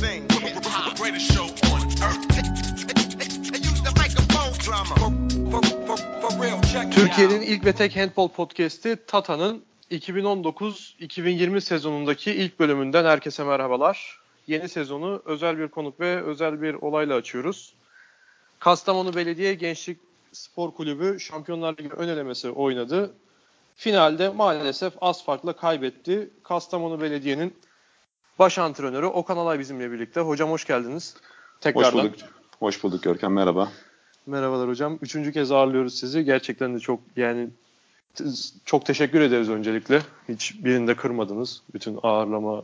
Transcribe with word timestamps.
thing. 0.00 0.26
Greatest 1.00 1.32
show 1.32 1.46
on 1.72 1.82
earth. 2.08 2.24
And 3.54 3.64
use 3.70 3.82
the 3.86 3.92
microphone 4.02 4.52
drama. 4.66 4.94
For, 5.50 5.62
for, 5.86 5.96
for, 6.20 6.42
real, 6.42 6.60
check 6.62 6.92
Türkiye'nin 6.92 7.40
ilk 7.40 7.64
ve 7.64 7.72
tek 7.72 7.96
handball 7.96 8.28
podcast'i 8.28 8.96
Tata'nın 9.06 9.62
2019-2020 9.90 11.60
sezonundaki 11.60 12.32
ilk 12.32 12.60
bölümünden 12.60 13.04
herkese 13.04 13.44
merhabalar. 13.44 14.20
Yeni 14.46 14.68
sezonu 14.68 15.22
özel 15.24 15.58
bir 15.58 15.68
konuk 15.68 16.00
ve 16.00 16.22
özel 16.22 16.62
bir 16.62 16.74
olayla 16.74 17.16
açıyoruz. 17.16 17.74
Kastamonu 18.58 19.14
Belediye 19.14 19.54
Gençlik 19.54 19.98
Spor 20.32 20.70
Kulübü 20.74 21.20
Şampiyonlar 21.20 21.78
Ligi 21.78 21.88
ön 21.88 22.08
elemesi 22.08 22.50
oynadı. 22.50 23.14
Finalde 23.76 24.28
maalesef 24.28 24.92
az 25.00 25.24
farkla 25.24 25.52
kaybetti. 25.52 26.30
Kastamonu 26.42 27.00
Belediye'nin 27.00 27.54
baş 28.40 28.58
antrenörü 28.58 29.06
Okan 29.06 29.36
Alay 29.36 29.58
bizimle 29.58 29.92
birlikte. 29.92 30.20
Hocam 30.20 30.50
hoş 30.50 30.64
geldiniz. 30.64 31.14
Tekrardan. 31.60 31.98
Hoş 31.98 32.04
bulduk. 32.04 32.14
Hoş 32.58 32.82
bulduk 32.82 33.02
Görkem 33.02 33.32
merhaba. 33.32 33.72
Merhabalar 34.26 34.68
hocam. 34.68 34.98
Üçüncü 35.02 35.32
kez 35.32 35.52
ağırlıyoruz 35.52 35.98
sizi. 35.98 36.24
Gerçekten 36.24 36.74
de 36.74 36.78
çok 36.80 37.00
yani 37.16 37.48
çok 38.64 38.86
teşekkür 38.86 39.20
ederiz 39.20 39.48
öncelikle. 39.48 40.02
Hiç 40.28 40.64
birinde 40.64 40.96
kırmadınız 40.96 41.62
bütün 41.74 41.98
ağırlama 42.02 42.62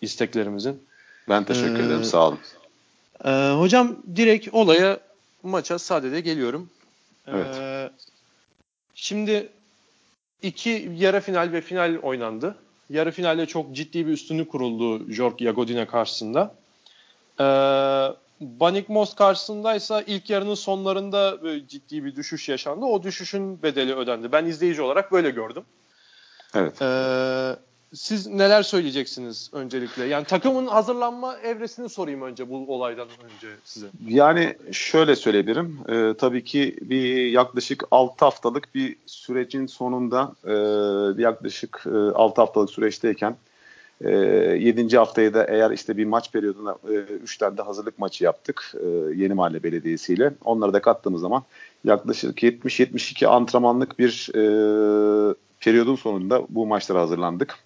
isteklerimizin. 0.00 0.82
Ben 1.28 1.44
teşekkür 1.44 1.80
Ee, 1.80 1.86
ederim 1.86 2.04
sağ 2.04 2.28
olun. 2.28 2.38
Ee, 3.24 3.50
hocam 3.58 3.96
direkt 4.16 4.54
olaya 4.54 5.00
maça 5.42 5.78
sadede 5.78 6.20
geliyorum. 6.20 6.70
Evet. 7.26 7.60
Şimdi 8.94 9.48
iki 10.42 10.92
yarı 10.96 11.20
final 11.20 11.52
ve 11.52 11.60
final 11.60 11.96
oynandı. 12.02 12.56
Yarı 12.90 13.10
finalde 13.10 13.46
çok 13.46 13.74
ciddi 13.74 14.06
bir 14.06 14.12
üstünlük 14.12 14.50
kuruldu 14.50 15.12
Jorg 15.12 15.38
Jagodina 15.42 15.86
karşısında. 15.86 16.54
Ee, 17.40 17.44
Banik 18.40 18.88
Most 18.88 19.16
karşısındaysa 19.16 20.02
ilk 20.02 20.30
yarının 20.30 20.54
sonlarında 20.54 21.38
ciddi 21.68 22.04
bir 22.04 22.16
düşüş 22.16 22.48
yaşandı. 22.48 22.84
O 22.84 23.02
düşüşün 23.02 23.62
bedeli 23.62 23.94
ödendi. 23.94 24.32
Ben 24.32 24.44
izleyici 24.44 24.82
olarak 24.82 25.12
böyle 25.12 25.30
gördüm. 25.30 25.64
Evet. 26.54 26.82
Ee, 26.82 27.56
siz 27.94 28.26
neler 28.26 28.62
söyleyeceksiniz 28.62 29.50
öncelikle? 29.52 30.04
Yani 30.04 30.24
takımın 30.24 30.66
hazırlanma 30.66 31.36
evresini 31.36 31.88
sorayım 31.88 32.22
önce 32.22 32.50
bu 32.50 32.74
olaydan 32.74 33.08
önce 33.08 33.48
size. 33.64 33.86
Yani 34.08 34.56
şöyle 34.72 35.16
söyleyebilirim. 35.16 35.78
Ee, 35.88 36.14
tabii 36.18 36.44
ki 36.44 36.76
bir 36.80 37.26
yaklaşık 37.26 37.84
6 37.90 38.24
haftalık 38.24 38.74
bir 38.74 38.96
sürecin 39.06 39.66
sonunda 39.66 40.32
e, 40.44 40.52
yaklaşık 41.22 41.84
e, 41.86 41.96
6 41.98 42.40
haftalık 42.40 42.70
süreçteyken 42.70 43.36
e, 44.04 44.10
7. 44.10 44.96
haftayı 44.96 45.34
da 45.34 45.44
eğer 45.44 45.70
işte 45.70 45.96
bir 45.96 46.04
maç 46.04 46.32
periyoduna 46.32 46.76
3 47.22 47.38
tane 47.38 47.58
de 47.58 47.62
hazırlık 47.62 47.98
maçı 47.98 48.24
yaptık 48.24 48.74
e, 48.80 48.86
Yeni 49.14 49.34
Mahalle 49.34 49.62
Belediyesi 49.62 50.14
ile. 50.14 50.34
Onları 50.44 50.72
da 50.72 50.82
kattığımız 50.82 51.20
zaman 51.20 51.42
yaklaşık 51.84 52.42
70-72 52.42 53.26
antrenmanlık 53.26 53.98
bir 53.98 54.30
e, 54.34 55.34
periyodun 55.60 55.96
sonunda 55.96 56.42
bu 56.48 56.66
maçlara 56.66 57.00
hazırlandık. 57.00 57.58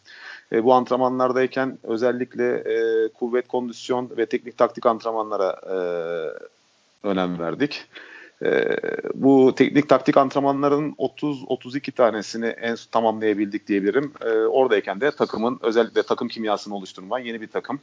E, 0.53 0.64
bu 0.64 0.75
antrenmanlardayken 0.75 1.78
özellikle 1.83 2.55
e, 2.55 3.08
kuvvet, 3.08 3.48
kondisyon 3.48 4.11
ve 4.17 4.27
teknik 4.27 4.58
taktik 4.58 4.86
antrenmanlara 4.86 5.61
e, 5.67 5.77
önem 7.08 7.39
verdik. 7.39 7.84
E, 8.45 8.77
bu 9.14 9.55
teknik 9.55 9.89
taktik 9.89 10.17
antrenmanların 10.17 10.92
30-32 10.92 11.92
tanesini 11.92 12.47
en 12.47 12.77
tamamlayabildik 12.92 13.69
diyebilirim. 13.69 14.12
E, 14.20 14.28
oradayken 14.30 15.00
de 15.00 15.11
takımın 15.11 15.58
özellikle 15.62 16.03
takım 16.03 16.28
kimyasını 16.28 16.75
oluşturma, 16.75 17.19
yeni 17.19 17.41
bir 17.41 17.47
takım, 17.47 17.80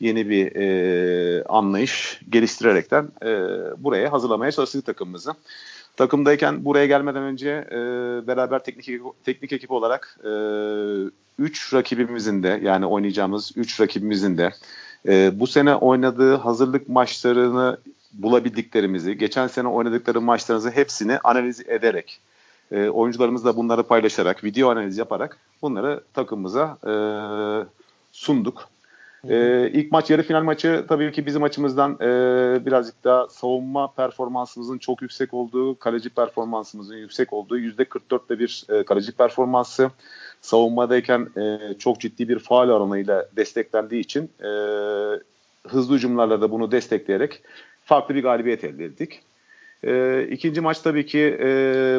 yeni 0.00 0.28
bir 0.28 0.56
e, 0.56 1.44
anlayış 1.44 2.20
geliştirerekten 2.30 3.08
e, 3.24 3.28
buraya 3.78 4.12
hazırlamaya 4.12 4.52
çalıştık 4.52 4.86
takımımızı. 4.86 5.34
Takımdayken 5.96 6.64
buraya 6.64 6.86
gelmeden 6.86 7.22
önce 7.22 7.48
e, 7.70 7.76
beraber 8.26 8.64
teknik 8.64 8.88
ekip, 8.88 9.02
teknik 9.24 9.52
ekip 9.52 9.70
olarak 9.70 10.18
3 11.38 11.74
rakibimizin 11.74 12.42
de 12.42 12.60
yani 12.62 12.86
oynayacağımız 12.86 13.52
3 13.56 13.80
rakibimizin 13.80 14.38
de 14.38 14.50
e, 15.08 15.40
bu 15.40 15.46
sene 15.46 15.74
oynadığı 15.74 16.34
hazırlık 16.34 16.88
maçlarını 16.88 17.78
bulabildiklerimizi, 18.12 19.18
geçen 19.18 19.46
sene 19.46 19.68
oynadıkları 19.68 20.20
maçlarımızı 20.20 20.70
hepsini 20.70 21.18
analiz 21.18 21.60
ederek, 21.60 22.20
e, 22.72 22.88
oyuncularımızla 22.88 23.56
bunları 23.56 23.82
paylaşarak, 23.82 24.44
video 24.44 24.70
analiz 24.70 24.98
yaparak 24.98 25.38
bunları 25.62 26.00
takımımıza 26.14 26.78
e, 26.86 26.92
sunduk. 28.12 28.68
Ee, 29.28 29.70
ilk 29.72 29.92
maç 29.92 30.10
yarı 30.10 30.22
final 30.22 30.42
maçı 30.42 30.84
tabii 30.88 31.12
ki 31.12 31.26
bizim 31.26 31.42
açımızdan 31.42 31.94
e, 32.00 32.66
birazcık 32.66 33.04
daha 33.04 33.28
savunma 33.28 33.92
performansımızın 33.92 34.78
çok 34.78 35.02
yüksek 35.02 35.34
olduğu, 35.34 35.78
kaleci 35.78 36.10
performansımızın 36.10 36.96
yüksek 36.96 37.32
olduğu 37.32 37.58
%44'te 37.58 38.38
bir 38.38 38.64
e, 38.68 38.84
kaleci 38.84 39.12
performansı. 39.12 39.90
Savunmadayken 40.40 41.28
e, 41.36 41.58
çok 41.78 42.00
ciddi 42.00 42.28
bir 42.28 42.38
faal 42.38 42.68
oranıyla 42.68 43.28
desteklendiği 43.36 44.00
için 44.00 44.30
e, 44.40 44.48
hızlı 45.68 45.94
hücumlarla 45.94 46.40
da 46.40 46.50
bunu 46.50 46.72
destekleyerek 46.72 47.42
farklı 47.84 48.14
bir 48.14 48.22
galibiyet 48.22 48.64
elde 48.64 48.84
ettik. 48.84 49.22
E, 49.86 50.22
ikinci 50.30 50.60
maç 50.60 50.78
tabii 50.78 51.06
ki 51.06 51.38
e, 51.40 51.46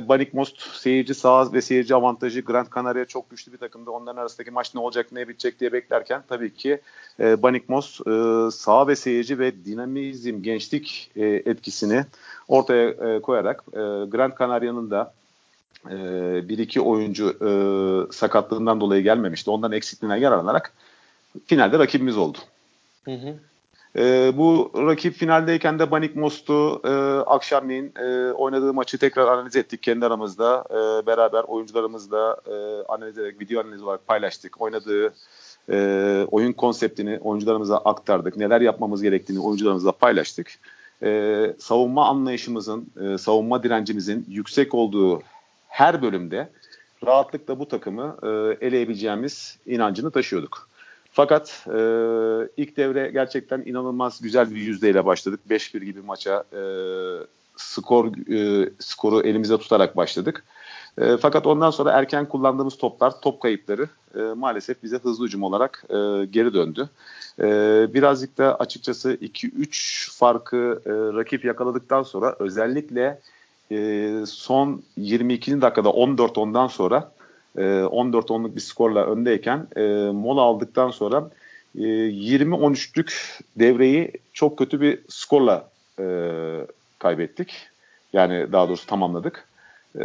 Banik 0.10 0.34
Most 0.34 0.62
seyirci 0.62 1.14
sağ 1.14 1.54
ve 1.54 1.62
seyirci 1.62 1.96
avantajı 1.96 2.42
Grand 2.42 2.68
Canaria 2.76 3.06
çok 3.06 3.30
güçlü 3.30 3.54
bir 3.54 3.58
takımdı. 3.58 3.92
Onların 3.92 4.22
arasındaki 4.22 4.52
maç 4.52 4.76
ne 4.76 4.82
olacak 4.82 5.12
ne 5.12 5.28
bitecek 5.28 5.60
diye 5.60 5.74
beklerken 5.74 6.24
tabii 6.30 6.54
ki 6.54 6.82
e, 7.20 7.44
Banik 7.44 7.70
Most 7.70 8.08
e, 8.08 8.12
sağ 8.52 8.88
ve 8.88 8.96
seyirci 8.96 9.40
ve 9.40 9.66
dinamizm 9.66 10.42
gençlik 10.42 11.12
e, 11.16 11.26
etkisini 11.26 12.06
ortaya 12.48 12.90
e, 12.90 13.22
koyarak 13.22 13.64
e, 13.74 13.82
Grand 14.10 14.34
Canaria'nın 14.40 14.92
da 14.92 15.14
e, 15.90 15.96
bir 16.50 16.58
iki 16.58 16.82
oyuncu 16.82 17.30
e, 17.30 17.50
sakatlığından 18.14 18.82
dolayı 18.82 19.04
gelmemişti. 19.04 19.50
Onların 19.50 19.78
eksikliğine 19.78 20.20
yararlanarak 20.20 20.74
finalde 21.46 21.80
rakibimiz 21.80 22.18
oldu. 22.18 22.38
Hı 23.06 23.12
hı. 23.12 23.36
E, 23.98 24.32
bu 24.38 24.72
rakip 24.76 25.14
finaldeyken 25.14 25.80
de 25.80 25.92
Banik 25.92 26.16
Most'u 26.16 26.82
e, 26.86 26.90
akşamleyin 27.30 27.94
e, 28.00 28.32
oynadığı 28.32 28.74
maçı 28.74 28.98
tekrar 28.98 29.28
analiz 29.28 29.56
ettik 29.56 29.84
kendi 29.84 30.06
aramızda. 30.06 30.66
E, 30.70 31.06
beraber 31.08 31.44
oyuncularımızla 31.44 32.38
e, 32.48 32.54
analiz 32.88 33.18
ederek 33.18 33.42
video 33.42 33.62
analiz 33.62 33.84
olarak 33.84 34.08
paylaştık. 34.08 34.62
Oynadığı 34.62 35.14
e, 35.70 36.28
oyun 36.32 36.54
konseptini 36.54 37.20
oyuncularımıza 37.24 37.78
aktardık. 37.78 38.38
Neler 38.38 38.62
yapmamız 38.62 39.02
gerektiğini 39.02 39.40
oyuncularımızla 39.40 39.92
paylaştık. 39.92 40.48
E, 41.04 41.54
savunma 41.60 42.08
anlayışımızın, 42.08 42.88
e, 43.02 43.18
savunma 43.18 43.64
direncimizin 43.64 44.26
yüksek 44.30 44.74
olduğu 44.74 45.22
her 45.68 46.02
bölümde 46.02 46.50
rahatlıkla 47.06 47.60
bu 47.60 47.68
takımı 47.68 48.18
e, 48.24 48.28
eleyebileceğimiz 48.68 49.58
inancını 49.66 50.12
taşıyorduk. 50.12 50.73
Fakat 51.14 51.66
e, 51.68 51.80
ilk 52.58 52.78
devre 52.78 53.12
gerçekten 53.14 53.64
inanılmaz 53.66 54.22
güzel 54.22 54.52
bir 54.52 54.62
yüzdeyle 54.62 55.06
başladık. 55.06 55.40
5-1 55.50 55.84
gibi 55.84 56.02
maça 56.02 56.44
e, 56.54 56.62
skor 57.56 58.32
e, 58.32 58.70
skoru 58.80 59.22
elimize 59.22 59.58
tutarak 59.58 59.98
başladık. 59.98 60.44
E, 60.98 61.18
fakat 61.18 61.48
ondan 61.48 61.72
sonra 61.72 61.92
erken 61.92 62.26
kullandığımız 62.26 62.78
toplar, 62.78 63.22
top 63.22 63.42
kayıpları 63.42 63.88
e, 64.16 64.20
maalesef 64.20 64.84
bize 64.84 64.98
hızlı 64.98 65.26
hücum 65.26 65.44
olarak 65.44 65.84
e, 65.90 65.96
geri 66.26 66.54
döndü. 66.54 66.90
E, 67.40 67.46
birazcık 67.94 68.38
da 68.38 68.56
açıkçası 68.56 69.14
2-3 69.14 70.12
farkı 70.12 70.82
e, 70.86 70.92
rakip 71.18 71.46
yakaladıktan 71.46 72.04
sonra 72.04 72.36
özellikle 72.40 73.20
e, 73.72 74.10
son 74.28 74.82
22. 74.98 75.62
dakikada 75.62 75.90
14-10'dan 75.90 76.68
sonra 76.68 77.12
e, 77.58 77.62
14-10'luk 77.62 78.56
bir 78.56 78.62
skorla 78.62 79.06
öndeyken 79.06 79.68
e, 79.76 79.82
mola 80.12 80.42
aldıktan 80.42 80.90
sonra 80.90 81.30
e, 81.78 81.82
20-13'lük 81.82 83.40
devreyi 83.56 84.12
çok 84.34 84.58
kötü 84.58 84.82
bir 84.82 85.00
skorla 85.08 85.70
e, 86.00 86.06
kaybettik. 87.00 87.68
Yani 88.14 88.52
daha 88.52 88.68
doğrusu 88.68 88.88
tamamladık. 88.88 89.48
E, 90.00 90.04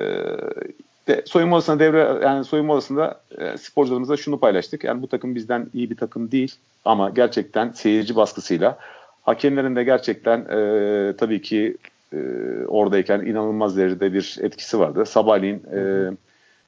de, 1.09 1.23
soyunma 1.27 1.57
odasında 1.57 1.79
devre 1.79 2.25
yani 2.25 2.45
soyunma 2.45 2.73
odasında 2.73 3.21
e, 3.39 3.59
sporcularımızla 3.59 4.17
şunu 4.17 4.41
paylaştık. 4.41 4.85
Yani 4.85 5.03
bu 5.03 5.07
takım 5.07 5.35
bizden 5.35 5.67
iyi 5.75 5.91
bir 5.91 5.97
takım 5.97 6.31
değil 6.31 6.55
ama 6.85 7.11
gerçekten 7.11 7.73
seyirci 7.73 8.17
baskısıyla 8.17 8.79
hakemlerin 9.23 9.77
de 9.77 9.85
gerçekten 9.85 10.41
e, 10.41 11.17
tabii 11.17 11.43
ki 11.43 11.77
e, 12.13 12.19
oradayken 12.67 13.21
inanılmaz 13.21 13.77
derecede 13.77 14.13
bir 14.13 14.39
etkisi 14.43 14.79
vardı. 14.79 15.07
Sabahleyin 15.07 15.63
e, 15.75 16.11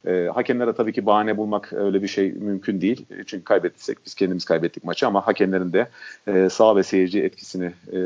e, 0.07 0.29
hakemlere 0.35 0.73
tabii 0.73 0.93
ki 0.93 1.07
bahane 1.07 1.37
bulmak 1.37 1.73
öyle 1.73 2.03
bir 2.03 2.09
şey 2.09 2.33
mümkün 2.33 2.81
değil. 2.81 3.07
Çünkü 3.27 3.45
kaybettiysek 3.45 3.99
biz 4.07 4.15
kendimiz 4.15 4.45
kaybettik 4.45 4.85
maçı 4.85 5.07
ama 5.07 5.27
hakemlerin 5.27 5.73
de 5.73 5.89
e, 6.27 6.49
sağ 6.49 6.77
ve 6.77 6.83
seyirci 6.83 7.23
etkisini 7.23 7.73
e, 7.93 8.01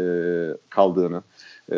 kaldığını, 0.71 1.23
e, 1.73 1.77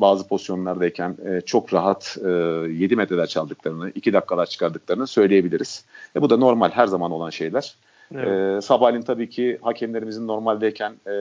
bazı 0.00 0.28
pozisyonlardayken 0.28 1.16
e, 1.26 1.40
çok 1.40 1.74
rahat 1.74 2.18
e, 2.24 2.28
7 2.28 2.96
metreler 2.96 3.26
çaldıklarını, 3.26 3.90
2 3.94 4.12
dakikalar 4.12 4.46
çıkardıklarını 4.46 5.06
söyleyebiliriz. 5.06 5.84
E, 6.16 6.22
bu 6.22 6.30
da 6.30 6.36
normal 6.36 6.70
her 6.70 6.86
zaman 6.86 7.10
olan 7.10 7.30
şeyler. 7.30 7.76
Evet. 8.14 8.28
Ee, 8.28 8.60
sabahleyin 8.60 9.02
tabii 9.02 9.30
ki 9.30 9.58
hakemlerimizin 9.62 10.26
normaldeyken 10.26 10.92
e, 11.06 11.12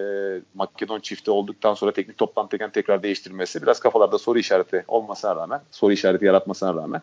Makedon 0.53 0.99
çifti 0.99 1.31
olduktan 1.31 1.73
sonra 1.73 1.91
teknik 1.91 2.17
toplantıdayken 2.17 2.71
tekrar 2.71 3.03
değiştirmesi 3.03 3.61
biraz 3.61 3.79
kafalarda 3.79 4.17
soru 4.17 4.39
işareti 4.39 4.85
olmasına 4.87 5.35
rağmen, 5.35 5.61
soru 5.71 5.91
işareti 5.93 6.25
yaratmasına 6.25 6.75
rağmen 6.75 7.01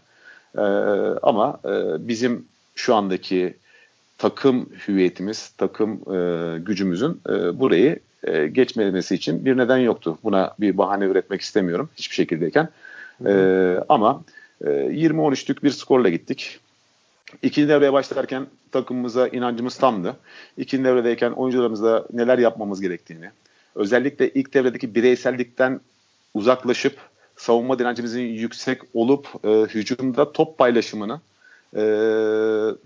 e, 0.55 0.61
ama 1.23 1.61
e, 1.65 2.09
bizim 2.09 2.45
şu 2.75 2.95
andaki 2.95 3.55
takım 4.19 4.71
hüviyetimiz, 4.89 5.49
takım 5.49 5.93
e, 6.15 6.59
gücümüzün 6.59 7.21
e, 7.29 7.61
burayı 7.61 7.99
e, 8.25 8.47
geçmemesi 8.47 9.15
için 9.15 9.45
bir 9.45 9.57
neden 9.57 9.79
yoktu. 9.79 10.19
Buna 10.25 10.55
bir 10.61 10.79
bahane 10.79 11.05
üretmek 11.05 11.41
istemiyorum 11.41 11.91
hiçbir 11.97 12.15
şekildeyken. 12.15 12.69
E, 13.27 13.33
ama 13.89 14.23
e, 14.65 14.67
20-13'lük 14.69 15.63
bir 15.63 15.71
skorla 15.71 16.09
gittik. 16.09 16.61
İkinci 17.43 17.69
devreye 17.69 17.93
başlarken 17.93 18.47
takımımıza 18.73 19.29
inancımız 19.29 19.77
tamdı. 19.77 20.17
İkinci 20.57 20.85
devredeyken 20.85 21.31
oyuncularımızla 21.31 22.07
neler 22.13 22.39
yapmamız 22.39 22.81
gerektiğini, 22.81 23.31
özellikle 23.75 24.31
ilk 24.31 24.55
devredeki 24.55 24.95
bireysellikten 24.95 25.81
uzaklaşıp 26.35 26.97
savunma 27.37 27.79
direncimizin 27.79 28.23
yüksek 28.23 28.81
olup 28.95 29.29
e, 29.45 29.49
hücumda 29.49 30.33
top 30.33 30.59
paylaşımını 30.59 31.21
e, 31.75 31.81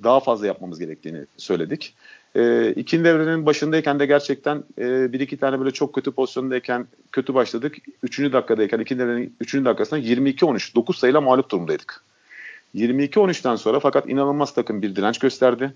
daha 0.02 0.20
fazla 0.20 0.46
yapmamız 0.46 0.78
gerektiğini 0.78 1.26
söyledik. 1.36 1.94
E, 2.34 2.70
ikinci 2.76 3.04
devrenin 3.04 3.46
başındayken 3.46 3.98
de 3.98 4.06
gerçekten 4.06 4.64
e, 4.78 5.12
bir 5.12 5.20
iki 5.20 5.36
tane 5.36 5.60
böyle 5.60 5.70
çok 5.70 5.94
kötü 5.94 6.10
pozisyondayken 6.10 6.86
kötü 7.12 7.34
başladık. 7.34 7.76
Üçüncü 8.02 8.32
dakikadayken 8.32 8.80
ikinci 8.80 9.00
devrenin 9.02 9.34
üçüncü 9.40 9.64
dakikasında 9.64 10.00
22-13 10.00 10.74
9 10.74 10.98
sayıyla 10.98 11.20
mağlup 11.20 11.50
durumdaydık. 11.50 12.04
22-13'ten 12.74 13.56
sonra 13.56 13.80
fakat 13.80 14.08
inanılmaz 14.08 14.54
takım 14.54 14.82
bir 14.82 14.96
direnç 14.96 15.18
gösterdi. 15.18 15.72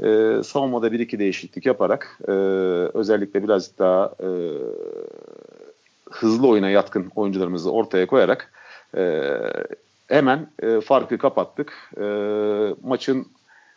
E, 0.00 0.40
savunmada 0.44 0.92
bir 0.92 1.00
iki 1.00 1.18
değişiklik 1.18 1.66
yaparak 1.66 2.18
e, 2.28 2.32
özellikle 2.94 3.42
biraz 3.42 3.78
daha 3.78 4.14
e, 4.20 4.28
hızlı 6.14 6.48
oyuna 6.48 6.70
yatkın 6.70 7.12
oyuncularımızı 7.14 7.72
ortaya 7.72 8.06
koyarak 8.06 8.52
e, 8.96 9.32
hemen 10.08 10.50
e, 10.62 10.80
farkı 10.80 11.18
kapattık. 11.18 11.90
E, 12.00 12.04
maçın 12.82 13.26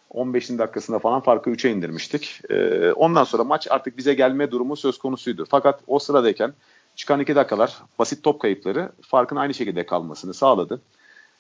15. 0.10 0.50
dakikasında 0.50 1.00
falan 1.00 1.22
farkı 1.22 1.50
3'e 1.50 1.72
indirmiştik. 1.72 2.42
E, 2.50 2.92
ondan 2.92 3.24
sonra 3.24 3.44
maç 3.44 3.68
artık 3.70 3.98
bize 3.98 4.14
gelme 4.14 4.52
durumu 4.52 4.76
söz 4.76 4.98
konusuydu. 4.98 5.46
Fakat 5.50 5.80
o 5.88 6.00
sıradayken 6.00 6.54
çıkan 6.96 7.20
2 7.20 7.36
dakikalar 7.36 7.78
basit 8.00 8.24
top 8.24 8.40
kayıpları 8.40 8.92
farkın 9.02 9.36
aynı 9.36 9.54
şekilde 9.54 9.86
kalmasını 9.86 10.34
sağladı. 10.34 10.82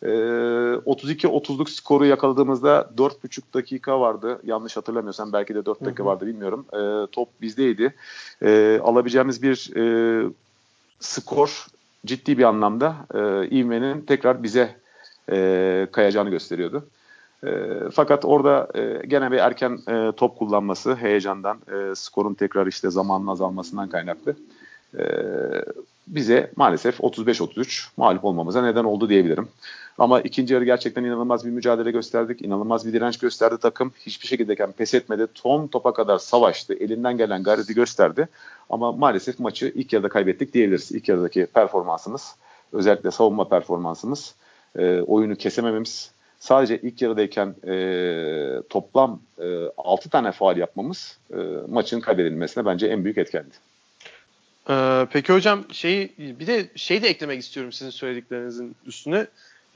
E, 0.03 0.07
32-30'luk 0.07 1.69
skoru 1.69 2.05
yakaladığımızda 2.05 2.89
4,5 2.97 3.53
dakika 3.53 3.99
vardı. 3.99 4.41
Yanlış 4.43 4.77
hatırlamıyorsam 4.77 5.33
belki 5.33 5.55
de 5.55 5.65
4 5.65 5.85
dakika 5.85 6.05
vardı 6.05 6.27
bilmiyorum. 6.27 6.65
E, 6.73 7.11
top 7.11 7.41
bizdeydi. 7.41 7.95
E, 8.41 8.79
alabileceğimiz 8.83 9.43
bir 9.43 9.71
e, 9.75 10.29
skor 10.99 11.65
ciddi 12.05 12.37
bir 12.37 12.43
anlamda 12.43 12.95
e, 13.13 13.49
ivmenin 13.49 14.01
tekrar 14.01 14.43
bize 14.43 14.75
e, 15.31 15.87
kayacağını 15.91 16.29
gösteriyordu. 16.29 16.87
E, 17.43 17.49
fakat 17.93 18.25
orada 18.25 18.67
e, 18.75 19.07
gene 19.07 19.31
bir 19.31 19.37
erken 19.37 19.79
e, 19.89 20.11
top 20.11 20.39
kullanması 20.39 20.95
heyecandan, 20.95 21.57
e, 21.57 21.95
skorun 21.95 22.33
tekrar 22.33 22.67
işte 22.67 22.91
zamanın 22.91 23.27
azalmasından 23.27 23.89
kaynaklı 23.89 24.35
e, 24.99 25.03
bize 26.07 26.51
maalesef 26.55 26.99
35-33 26.99 27.87
mağlup 27.97 28.25
olmamıza 28.25 28.61
neden 28.61 28.83
oldu 28.83 29.09
diyebilirim. 29.09 29.47
Ama 29.97 30.21
ikinci 30.21 30.53
yarı 30.53 30.65
gerçekten 30.65 31.03
inanılmaz 31.03 31.45
bir 31.45 31.49
mücadele 31.49 31.91
gösterdik. 31.91 32.41
İnanılmaz 32.41 32.87
bir 32.87 32.93
direnç 32.93 33.19
gösterdi 33.19 33.55
takım. 33.61 33.93
Hiçbir 34.05 34.27
şekilde 34.27 34.71
pes 34.71 34.93
etmedi. 34.93 35.27
Ton 35.35 35.67
topa 35.67 35.93
kadar 35.93 36.17
savaştı. 36.17 36.73
Elinden 36.73 37.17
gelen 37.17 37.43
gayreti 37.43 37.73
gösterdi. 37.73 38.27
Ama 38.69 38.91
maalesef 38.91 39.39
maçı 39.39 39.71
ilk 39.75 39.93
yarıda 39.93 40.09
kaybettik 40.09 40.53
diyebiliriz. 40.53 40.91
İlk 40.91 41.09
yarıdaki 41.09 41.45
performansımız, 41.45 42.35
özellikle 42.73 43.11
savunma 43.11 43.47
performansımız, 43.47 44.35
e, 44.75 45.01
oyunu 45.01 45.35
kesemememiz, 45.35 46.11
sadece 46.39 46.77
ilk 46.77 47.01
yarıdayken 47.01 47.55
e, 47.67 48.61
toplam 48.69 49.19
e, 49.39 49.45
6 49.77 50.09
tane 50.09 50.31
faal 50.31 50.57
yapmamız 50.57 51.17
e, 51.33 51.37
maçın 51.69 51.99
kaybedilmesine 51.99 52.65
bence 52.65 52.87
en 52.87 53.03
büyük 53.03 53.17
etkendi. 53.17 53.53
Ee, 54.69 55.07
peki 55.11 55.33
hocam 55.33 55.65
şeyi 55.71 56.13
bir 56.17 56.47
de 56.47 56.69
şey 56.75 57.03
de 57.03 57.07
eklemek 57.07 57.41
istiyorum 57.41 57.71
sizin 57.71 57.91
söylediklerinizin 57.91 58.75
üstüne. 58.85 59.27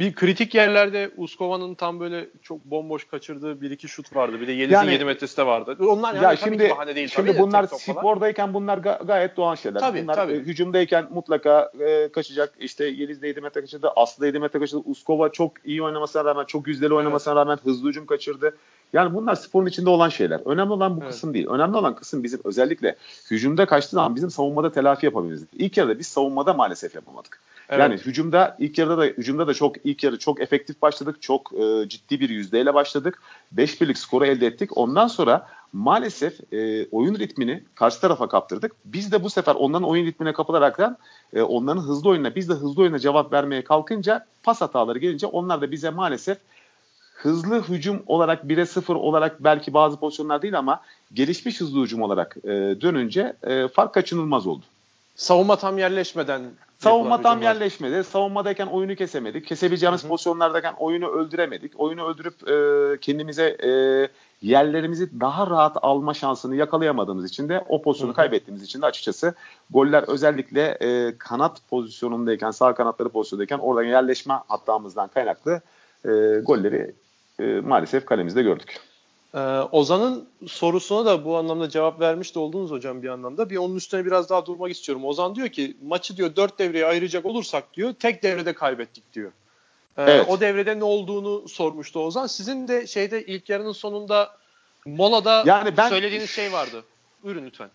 Bir 0.02 0.14
kritik 0.14 0.56
yerlerde 0.56 1.12
Uskova'nın 1.18 1.76
tam 1.76 2.00
böyle 2.00 2.30
çok 2.42 2.66
bomboş 2.66 3.08
kaçırdığı 3.08 3.62
bir 3.62 3.72
iki 3.72 3.88
şut 3.88 4.16
vardı. 4.16 4.42
Bir 4.42 4.48
de 4.48 4.52
Yeliz'in 4.52 4.76
yani, 4.76 4.92
7 4.92 5.06
metresi 5.06 5.38
de 5.38 5.46
vardı. 5.46 5.78
Onlar 5.80 6.14
yani 6.14 6.24
ya 6.24 6.36
şimdi, 6.36 6.70
bahane 6.70 6.96
değil 6.96 7.08
şimdi 7.08 7.32
tabii 7.32 7.40
bunlar 7.40 7.68
spordayken 7.68 8.54
bunlar 8.54 8.78
ga- 8.78 9.06
gayet 9.06 9.38
doğal 9.38 9.56
şeyler. 9.56 9.80
Tabii, 9.80 10.04
bunlar 10.04 10.16
tabii. 10.16 10.34
E, 10.34 10.36
hücumdayken 10.36 11.08
mutlaka 11.12 11.72
e, 11.80 12.10
kaçacak. 12.12 12.54
İşte 12.60 12.86
Yeliz 12.86 13.22
de 13.22 13.28
7 13.28 13.42
metre 13.42 13.62
kaçırdı. 13.62 13.90
Aslı 13.96 14.26
7 14.26 14.40
metre 14.40 14.60
kaçırdı. 14.60 14.82
Uskova 14.86 15.30
çok 15.30 15.52
iyi 15.66 15.84
oynamasına 15.84 16.26
rağmen, 16.26 16.46
çok 16.46 16.68
yüzdeli 16.68 16.94
oynamasına 16.94 17.36
rağmen 17.36 17.58
hızlı 17.64 17.90
hücum 17.90 18.06
kaçırdı. 18.06 18.58
Yani 18.94 19.14
bunlar 19.14 19.36
sporun 19.36 19.66
içinde 19.66 19.90
olan 19.90 20.10
şeyler. 20.10 20.42
Önemli 20.46 20.74
olan 20.74 20.98
bu 20.98 21.02
evet. 21.02 21.12
kısım 21.12 21.34
değil. 21.34 21.48
Önemli 21.48 21.78
olan 21.78 21.96
kısım 21.96 22.24
bizim 22.24 22.40
özellikle 22.44 22.96
hücumda 23.32 23.66
kaçtığı 23.66 23.96
zaman 23.96 24.16
bizim 24.16 24.30
savunmada 24.30 24.72
telafi 24.72 25.06
yapabilmemiz. 25.06 25.44
İlk 25.54 25.78
yarıda 25.78 26.00
biz 26.00 26.08
savunmada 26.08 26.54
maalesef 26.54 26.96
yapamadık. 26.96 27.40
Evet. 27.72 27.82
Yani 27.82 27.96
hücumda 27.96 28.56
ilk 28.60 28.78
yarıda 28.78 28.98
da 28.98 29.06
hücumda 29.06 29.48
da 29.48 29.54
çok 29.54 29.76
ilk 29.86 30.04
yarı 30.04 30.20
çok 30.20 30.42
efektif 30.42 30.82
başladık. 30.82 31.22
Çok 31.22 31.54
e, 31.54 31.90
ciddi 31.90 32.20
bir 32.20 32.30
yüzdeyle 32.30 32.74
başladık. 32.74 33.22
5 33.52 33.82
birlik 33.82 33.98
skoru 33.98 34.26
elde 34.26 34.48
ettik. 34.48 34.78
Ondan 34.78 35.08
sonra 35.08 35.48
maalesef 35.74 36.54
e, 36.54 36.88
oyun 36.92 37.16
ritmini 37.16 37.64
karşı 37.76 38.02
tarafa 38.02 38.28
kaptırdık. 38.28 38.72
Biz 38.86 39.12
de 39.12 39.24
bu 39.24 39.30
sefer 39.30 39.56
onların 39.56 39.90
oyun 39.90 40.06
ritmine 40.06 40.34
kapılaraktan 40.34 40.98
e, 41.34 41.42
onların 41.42 41.82
hızlı 41.82 42.10
oyununa 42.10 42.36
biz 42.36 42.50
de 42.50 42.54
hızlı 42.54 42.82
oyuna 42.82 43.00
cevap 43.00 43.34
vermeye 43.34 43.64
kalkınca 43.64 44.26
pas 44.44 44.62
hataları 44.62 45.00
gelince 45.00 45.28
onlar 45.28 45.62
da 45.62 45.72
bize 45.72 45.90
maalesef 45.90 46.38
hızlı 47.14 47.64
hücum 47.64 48.04
olarak 48.08 48.44
1'e 48.44 48.66
0 48.66 48.96
olarak 48.96 49.44
belki 49.44 49.74
bazı 49.74 49.98
pozisyonlar 49.98 50.42
değil 50.42 50.58
ama 50.58 50.82
gelişmiş 51.14 51.62
hızlı 51.62 51.84
hücum 51.84 52.02
olarak 52.02 52.38
e, 52.44 52.50
dönünce 52.82 53.34
e, 53.44 53.68
fark 53.68 53.94
kaçınılmaz 53.94 54.48
oldu. 54.48 54.64
Savunma 55.16 55.56
tam 55.56 55.78
yerleşmeden 55.78 56.42
Savunma 56.84 57.22
tam 57.22 57.42
yerleşmedi. 57.42 58.04
Savunmadayken 58.04 58.68
oyunu 58.68 58.96
kesemedik. 58.96 59.48
Kesebileceğimiz 59.48 60.02
Hı-hı. 60.02 60.10
pozisyonlardayken 60.10 60.74
oyunu 60.80 61.08
öldüremedik. 61.08 61.80
Oyunu 61.80 62.08
öldürüp 62.08 62.50
e, 62.50 63.00
kendimize 63.00 63.58
e, 63.64 63.72
yerlerimizi 64.42 65.20
daha 65.20 65.48
rahat 65.48 65.78
alma 65.82 66.14
şansını 66.14 66.56
yakalayamadığımız 66.56 67.26
için 67.26 67.50
de 67.50 67.66
o 67.70 67.82
pozisyonu 67.82 68.10
Hı-hı. 68.10 68.16
kaybettiğimiz 68.16 68.64
için 68.64 68.82
de 68.82 68.86
açıkçası 68.86 69.34
goller 69.70 70.04
özellikle 70.08 70.78
e, 70.82 71.18
kanat 71.18 71.62
pozisyonundayken, 71.70 72.52
sağ 72.52 72.74
kanatları 72.74 73.10
pozisyondayken 73.10 73.60
oradan 73.60 73.90
yerleşme 73.90 74.34
hatamızdan 74.48 75.08
kaynaklı 75.08 75.62
e, 76.06 76.10
golleri 76.46 76.96
e, 77.40 77.44
maalesef 77.44 78.06
kalemizde 78.06 78.42
gördük. 78.42 78.91
Ee, 79.36 79.40
Ozan'ın 79.72 80.28
sorusuna 80.48 81.06
da 81.06 81.26
bu 81.26 81.38
anlamda 81.38 81.70
cevap 81.70 82.00
vermiş 82.00 82.36
de 82.36 82.40
oldunuz 82.40 82.72
hocam 82.72 83.04
bir 83.04 83.10
anlamda. 83.10 83.50
Bir 83.50 83.58
onun 83.58 83.76
üstüne 83.76 84.06
biraz 84.06 84.30
daha 84.30 84.46
durmak 84.46 84.72
istiyorum. 84.72 85.06
Ozan 85.06 85.36
diyor 85.36 85.48
ki 85.48 85.78
maçı 85.84 86.18
diyor 86.18 86.36
dört 86.36 86.60
devreye 86.60 86.86
ayıracak 86.86 87.26
olursak 87.26 87.74
diyor 87.74 87.94
tek 87.94 88.24
devrede 88.24 88.54
kaybettik 88.54 89.14
diyor. 89.14 89.32
Ee, 89.98 90.04
evet. 90.04 90.26
O 90.30 90.40
devrede 90.40 90.80
ne 90.80 90.84
olduğunu 90.84 91.48
sormuştu 91.48 92.00
Ozan. 92.00 92.28
Sizin 92.28 92.68
de 92.68 92.88
şeyde 92.88 93.26
ilk 93.26 93.50
yarının 93.50 93.72
sonunda 93.72 94.38
molada 94.86 95.44
yani 95.46 95.78
ben, 95.78 95.90
söylediğiniz 95.90 96.30
şey 96.30 96.52
vardı. 96.52 96.84
Buyurun 97.24 97.46
lütfen. 97.46 97.70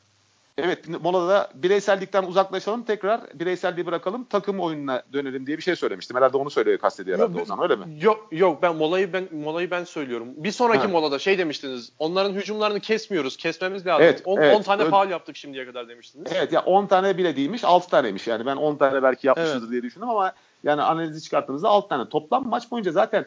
Evet 0.58 0.88
molada 1.02 1.50
bireysellikten 1.54 2.22
uzaklaşalım 2.22 2.82
tekrar 2.82 3.20
bireyselliği 3.34 3.86
bırakalım 3.86 4.24
takım 4.24 4.60
oyununa 4.60 5.02
dönelim 5.12 5.46
diye 5.46 5.56
bir 5.56 5.62
şey 5.62 5.76
söylemiştim. 5.76 6.16
Herhalde 6.16 6.36
onu 6.36 6.50
söylüyor 6.50 6.78
kastediyor 6.78 7.18
herhalde 7.18 7.40
Ozan 7.40 7.62
öyle 7.62 7.76
mi? 7.76 7.84
Yok 8.00 8.28
yok 8.32 8.62
ben 8.62 8.76
molayı 8.76 9.12
ben 9.12 9.28
molayı 9.32 9.70
ben 9.70 9.84
söylüyorum. 9.84 10.28
Bir 10.36 10.50
sonraki 10.50 10.82
ha. 10.82 10.88
molada 10.88 11.18
şey 11.18 11.38
demiştiniz. 11.38 11.92
Onların 11.98 12.32
hücumlarını 12.34 12.80
kesmiyoruz. 12.80 13.36
Kesmemiz 13.36 13.86
lazım. 13.86 14.04
Evet, 14.04 14.22
10 14.24 14.38
evet, 14.38 14.64
tane 14.64 14.84
faal 14.84 15.10
yaptık 15.10 15.36
şimdiye 15.36 15.66
kadar 15.66 15.88
demiştiniz. 15.88 16.32
Evet 16.34 16.52
ya 16.52 16.60
10 16.60 16.86
tane 16.86 17.18
bile 17.18 17.36
değilmiş 17.36 17.64
6 17.64 17.90
taneymiş. 17.90 18.26
Yani 18.26 18.46
ben 18.46 18.56
10 18.56 18.76
tane 18.76 19.02
belki 19.02 19.26
yapmışızdır 19.26 19.60
evet. 19.60 19.70
diye 19.70 19.82
düşündüm 19.82 20.08
ama 20.08 20.32
yani 20.64 20.82
analizi 20.82 21.22
çıkarttığımızda 21.22 21.68
6 21.68 21.88
tane. 21.88 22.08
Toplam 22.08 22.48
maç 22.48 22.70
boyunca 22.70 22.92
zaten 22.92 23.26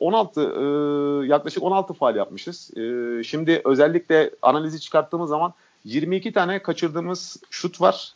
16 0.00 0.40
e, 0.40 0.44
e, 0.44 1.26
yaklaşık 1.26 1.62
16 1.62 1.94
faal 1.94 2.16
yapmışız. 2.16 2.70
E, 2.76 3.24
şimdi 3.24 3.62
özellikle 3.64 4.30
analizi 4.42 4.80
çıkarttığımız 4.80 5.28
zaman 5.28 5.54
22 5.84 6.32
tane 6.32 6.62
kaçırdığımız 6.62 7.36
şut 7.50 7.80
var. 7.80 8.14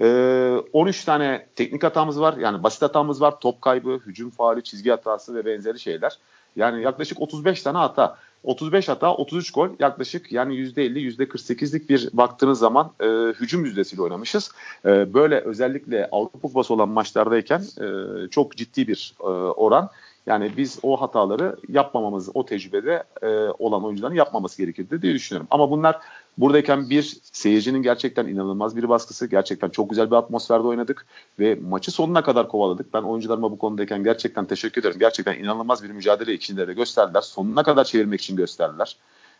Ee, 0.00 0.56
13 0.72 1.04
tane 1.04 1.46
teknik 1.56 1.82
hatamız 1.82 2.20
var. 2.20 2.36
Yani 2.36 2.62
basit 2.62 2.82
hatamız 2.82 3.20
var. 3.20 3.40
Top 3.40 3.62
kaybı, 3.62 4.00
hücum 4.06 4.30
faali, 4.30 4.62
çizgi 4.62 4.90
hatası 4.90 5.34
ve 5.34 5.46
benzeri 5.46 5.80
şeyler. 5.80 6.18
Yani 6.56 6.82
yaklaşık 6.82 7.20
35 7.20 7.62
tane 7.62 7.78
hata. 7.78 8.16
35 8.44 8.88
hata, 8.88 9.14
33 9.14 9.52
gol 9.52 9.68
yaklaşık 9.78 10.32
yani 10.32 10.54
%50, 10.54 11.16
%48'lik 11.16 11.88
bir 11.88 12.08
baktığınız 12.12 12.58
zaman 12.58 12.92
e, 13.00 13.06
hücum 13.40 13.64
yüzdesiyle 13.64 14.02
oynamışız. 14.02 14.50
E, 14.84 15.14
böyle 15.14 15.40
özellikle 15.40 16.08
Avrupa 16.12 16.38
Kupası 16.38 16.74
olan 16.74 16.88
maçlardayken 16.88 17.60
e, 17.60 17.86
çok 18.28 18.56
ciddi 18.56 18.88
bir 18.88 19.14
e, 19.20 19.24
oran 19.24 19.90
Yani 20.26 20.52
biz 20.56 20.78
o 20.82 21.00
hataları 21.00 21.56
yapmamamız, 21.68 22.30
o 22.34 22.46
tecrübede 22.46 23.02
e, 23.22 23.28
olan 23.58 23.84
oyuncuların 23.84 24.14
yapmaması 24.14 24.62
gerekirdi 24.62 25.02
diye 25.02 25.14
düşünüyorum. 25.14 25.48
Ama 25.50 25.70
bunlar 25.70 26.00
buradayken 26.38 26.90
bir 26.90 27.16
seyircinin 27.22 27.82
gerçekten 27.82 28.26
inanılmaz 28.26 28.76
bir 28.76 28.88
baskısı, 28.88 29.26
gerçekten 29.26 29.68
çok 29.68 29.90
güzel 29.90 30.10
bir 30.10 30.16
atmosferde 30.16 30.66
oynadık 30.66 31.06
ve 31.38 31.58
maçı 31.68 31.90
sonuna 31.90 32.22
kadar 32.22 32.48
kovaladık. 32.48 32.94
Ben 32.94 33.02
oyuncularıma 33.02 33.50
bu 33.50 33.58
konudayken 33.58 34.04
gerçekten 34.04 34.44
teşekkür 34.44 34.80
ederim. 34.80 34.98
Gerçekten 35.00 35.38
inanılmaz 35.38 35.84
bir 35.84 35.90
mücadele 35.90 36.32
ikinci 36.32 36.64
gösterdiler. 36.74 37.20
Sonuna 37.20 37.62
kadar 37.62 37.84
çevirmek 37.84 38.20
için 38.20 38.36
gösterdiler. 38.36 38.96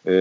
E, 0.06 0.12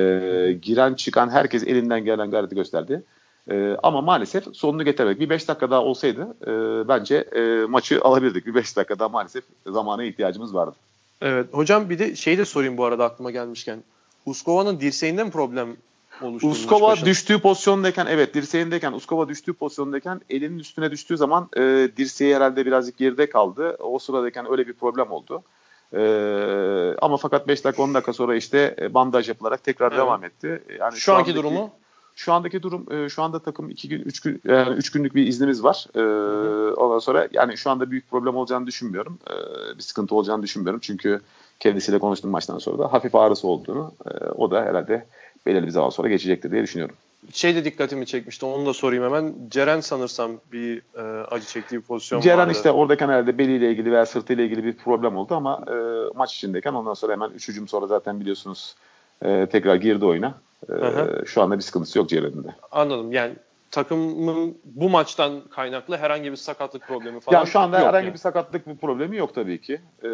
giren 0.62 0.94
çıkan 0.94 1.30
herkes 1.30 1.64
elinden 1.64 2.06
gelen 2.06 2.32
gayreti 2.32 2.56
gösterdi. 2.56 3.04
E, 3.52 3.78
ama 3.84 4.02
maalesef 4.02 4.44
sonunu 4.54 4.86
getiremedik. 4.86 5.20
Bir 5.20 5.30
5 5.30 5.48
dakika 5.48 5.72
daha 5.72 5.82
olsaydı 5.82 6.38
e, 6.48 6.52
bence 6.88 7.16
e, 7.16 7.66
maçı 7.66 8.02
alabilirdik. 8.02 8.46
Bir 8.46 8.56
5 8.56 8.78
dakika 8.78 9.00
daha 9.00 9.10
maalesef 9.10 9.44
zamana 9.68 10.04
ihtiyacımız 10.04 10.54
vardı. 10.54 10.76
Evet. 11.22 11.48
Hocam 11.52 11.90
bir 11.90 12.00
de 12.00 12.16
şeyi 12.16 12.38
de 12.38 12.46
sorayım 12.46 12.78
bu 12.78 12.86
arada 12.86 13.06
aklıma 13.06 13.32
gelmişken. 13.32 13.84
Uskova'nın 14.26 14.80
dirseğinde 14.80 15.24
mi 15.24 15.32
problem 15.32 15.78
oluştu? 16.22 16.48
Uskova 16.48 16.96
düştüğü 16.96 17.40
pozisyondayken 17.40 18.06
evet 18.06 18.34
dirseğindeyken 18.34 18.94
Uskova 18.94 19.30
düştüğü 19.30 19.54
pozisyondayken 19.54 20.22
elinin 20.30 20.60
üstüne 20.60 20.92
düştüğü 20.92 21.18
zaman 21.18 21.50
e, 21.58 21.62
dirseği 21.98 22.36
herhalde 22.36 22.66
birazcık 22.66 22.98
geride 22.98 23.30
kaldı. 23.30 23.78
O 23.80 24.00
sıradayken 24.00 24.52
öyle 24.52 24.68
bir 24.68 24.74
problem 24.74 25.12
oldu. 25.12 25.44
E, 25.94 26.02
ama 27.02 27.18
fakat 27.18 27.48
5 27.48 27.64
dakika 27.64 27.84
10 27.84 27.94
dakika 27.94 28.14
sonra 28.14 28.36
işte 28.36 28.90
bandaj 28.94 29.28
yapılarak 29.28 29.64
tekrar 29.64 29.88
evet. 29.88 29.98
devam 29.98 30.24
etti. 30.24 30.64
Yani 30.80 30.94
şu, 30.94 31.00
şu 31.00 31.14
anki 31.14 31.32
andaki, 31.32 31.36
durumu? 31.36 31.72
Şu 32.16 32.34
andaki 32.34 32.64
durum 32.64 32.86
e, 32.92 33.10
şu 33.10 33.24
anda 33.24 33.40
takım 33.40 33.70
2 33.70 33.90
gün 33.90 34.02
3 34.02 34.20
gün 34.20 34.42
yani 34.48 34.76
3 34.76 34.92
günlük 34.92 35.16
bir 35.16 35.28
iznimiz 35.28 35.64
var. 35.64 35.86
E, 35.96 36.02
ondan 36.74 37.00
sonra 37.00 37.28
yani 37.32 37.58
şu 37.58 37.70
anda 37.70 37.92
büyük 37.92 38.10
problem 38.10 38.36
olacağını 38.36 38.68
düşünmüyorum. 38.68 39.20
E, 39.30 39.34
bir 39.78 39.84
sıkıntı 39.84 40.16
olacağını 40.16 40.44
düşünmüyorum. 40.44 40.80
Çünkü 40.84 41.22
kendisiyle 41.60 42.00
konuştum 42.00 42.32
maçtan 42.32 42.58
sonra 42.58 42.80
da 42.80 42.94
hafif 42.94 43.16
ağrısı 43.16 43.48
olduğunu 43.48 43.92
e, 44.06 44.26
o 44.26 44.52
da 44.52 44.62
herhalde 44.62 45.06
belirli 45.46 45.66
bir 45.66 45.72
zaman 45.72 45.90
sonra 45.90 46.08
geçecektir 46.08 46.52
diye 46.52 46.64
düşünüyorum. 46.64 46.96
Şey 47.34 47.56
de 47.56 47.66
dikkatimi 47.66 48.06
çekmişti 48.06 48.46
onu 48.46 48.66
da 48.66 48.74
sorayım 48.74 49.04
hemen. 49.04 49.34
Ceren 49.52 49.80
sanırsam 49.80 50.32
bir 50.52 50.82
e, 50.98 51.02
acı 51.24 51.46
çektiği 51.46 51.76
bir 51.76 51.82
pozisyon 51.82 52.22
Ceren 52.22 52.38
vardı. 52.38 52.52
işte 52.52 52.72
oradayken 52.72 53.10
herhalde 53.10 53.38
beliyle 53.38 53.72
ilgili 53.72 53.92
veya 53.92 54.06
sırtıyla 54.06 54.44
ilgili 54.44 54.64
bir 54.64 54.74
problem 54.74 55.18
oldu 55.18 55.36
ama 55.36 55.64
e, 55.68 55.76
maç 56.16 56.36
içindeyken 56.36 56.74
ondan 56.74 56.94
sonra 56.94 57.14
hemen 57.14 57.30
3 57.30 57.48
hücum 57.48 57.68
sonra 57.68 57.88
zaten 57.88 58.20
biliyorsunuz 58.20 58.76
e, 59.26 59.48
tekrar 59.52 59.76
girdi 59.76 60.06
oyuna. 60.06 60.34
E, 60.70 61.26
şu 61.26 61.42
anda 61.42 61.58
bir 61.58 61.62
sıkıntısı 61.62 61.98
yok 61.98 62.10
Ceren'in 62.10 62.44
de. 62.44 62.56
Anladım. 62.72 63.12
Yani 63.12 63.34
takımın 63.74 64.58
bu 64.66 64.90
maçtan 64.90 65.42
kaynaklı 65.50 65.98
herhangi 65.98 66.32
bir 66.32 66.36
sakatlık 66.36 66.88
problemi 66.88 67.20
falan 67.20 67.40
ya 67.40 67.46
şu 67.46 67.60
anda 67.60 67.80
yok 67.80 67.88
herhangi 67.88 68.06
yani. 68.06 68.14
bir 68.14 68.20
sakatlık 68.20 68.68
bir 68.68 68.76
problemi 68.76 69.18
yok 69.18 69.36
tabii 69.36 69.62
ki. 69.62 69.82
Ee, 70.04 70.08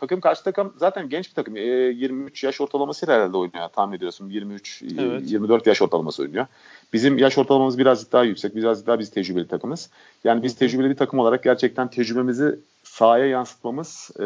takım 0.00 0.20
karşı 0.20 0.44
takım 0.44 0.74
zaten 0.76 1.08
genç 1.08 1.30
bir 1.30 1.34
takım. 1.34 1.56
Ee, 1.56 1.60
23 1.60 2.44
yaş 2.44 2.60
ortalamasıyla 2.60 3.14
herhalde 3.14 3.36
oynuyor 3.36 3.68
tahmin 3.68 3.96
ediyorsun. 3.96 4.28
23 4.28 4.82
evet. 4.82 5.30
24 5.30 5.66
yaş 5.66 5.82
ortalaması 5.82 6.22
oynuyor. 6.22 6.46
Bizim 6.92 7.18
yaş 7.18 7.38
ortalamamız 7.38 7.78
birazcık 7.78 8.12
daha 8.12 8.24
yüksek. 8.24 8.56
Birazcık 8.56 8.86
daha 8.86 8.98
biz 8.98 9.10
tecrübeli 9.10 9.48
takımız. 9.48 9.90
Yani 10.24 10.42
biz 10.42 10.56
tecrübeli 10.56 10.90
bir 10.90 10.96
takım 10.96 11.18
olarak 11.18 11.42
gerçekten 11.42 11.88
tecrübemizi 11.88 12.58
sahaya 12.82 13.26
yansıtmamız, 13.26 14.10
e, 14.18 14.24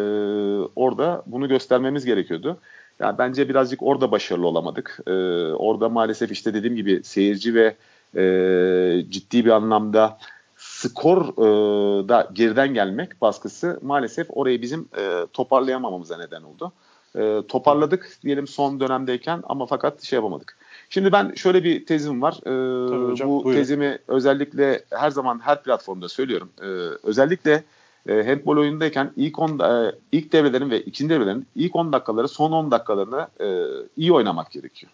orada 0.77 1.23
bunu 1.27 1.49
göstermemiz 1.49 2.05
gerekiyordu. 2.05 2.59
Yani 3.01 3.19
bence 3.19 3.49
birazcık 3.49 3.83
orada 3.83 4.11
başarılı 4.11 4.47
olamadık. 4.47 4.99
Ee, 5.07 5.13
orada 5.53 5.89
maalesef 5.89 6.33
işte 6.33 6.55
dediğim 6.55 6.77
gibi 6.77 7.01
seyirci 7.05 7.55
ve 7.55 7.77
e, 8.17 9.11
ciddi 9.11 9.45
bir 9.45 9.51
anlamda 9.51 10.19
skor 10.57 11.21
e, 11.27 12.09
da 12.09 12.29
geriden 12.33 12.75
gelmek 12.75 13.21
baskısı 13.23 13.79
maalesef 13.83 14.27
orayı 14.31 14.63
bizim 14.63 14.89
e, 14.99 15.27
toparlayamamamıza 15.33 16.19
neden 16.19 16.43
oldu. 16.43 16.73
E, 17.19 17.43
toparladık 17.49 18.19
diyelim 18.23 18.47
son 18.47 18.81
dönemdeyken 18.81 19.43
ama 19.49 19.67
fakat 19.67 20.03
şey 20.03 20.17
yapamadık. 20.17 20.57
Şimdi 20.91 21.13
ben 21.13 21.33
şöyle 21.35 21.65
bir 21.65 21.87
tezim 21.87 22.23
var. 22.23 22.35
Ee, 22.47 23.11
hocam, 23.11 23.29
bu 23.29 23.45
buyurun. 23.45 23.61
tezimi 23.61 23.99
özellikle 24.09 24.85
her 24.91 25.11
zaman 25.11 25.39
her 25.39 25.63
platformda 25.63 26.09
söylüyorum. 26.09 26.49
Ee, 26.63 26.67
özellikle 27.03 27.65
e, 28.09 28.15
handball 28.27 28.57
oyundayken 28.57 29.13
ilk 29.17 29.39
10 29.39 29.59
e, 29.59 29.93
ilk 30.13 30.33
devrelerin 30.33 30.71
ve 30.71 30.81
ikinci 30.81 31.15
devrelerin 31.15 31.47
ilk 31.55 31.77
10 31.77 31.93
dakikaları 31.93 32.29
son 32.29 32.53
10 32.53 32.71
dakikalarını 32.71 33.29
e, 33.41 33.67
iyi 33.97 34.13
oynamak 34.13 34.51
gerekiyor. 34.51 34.93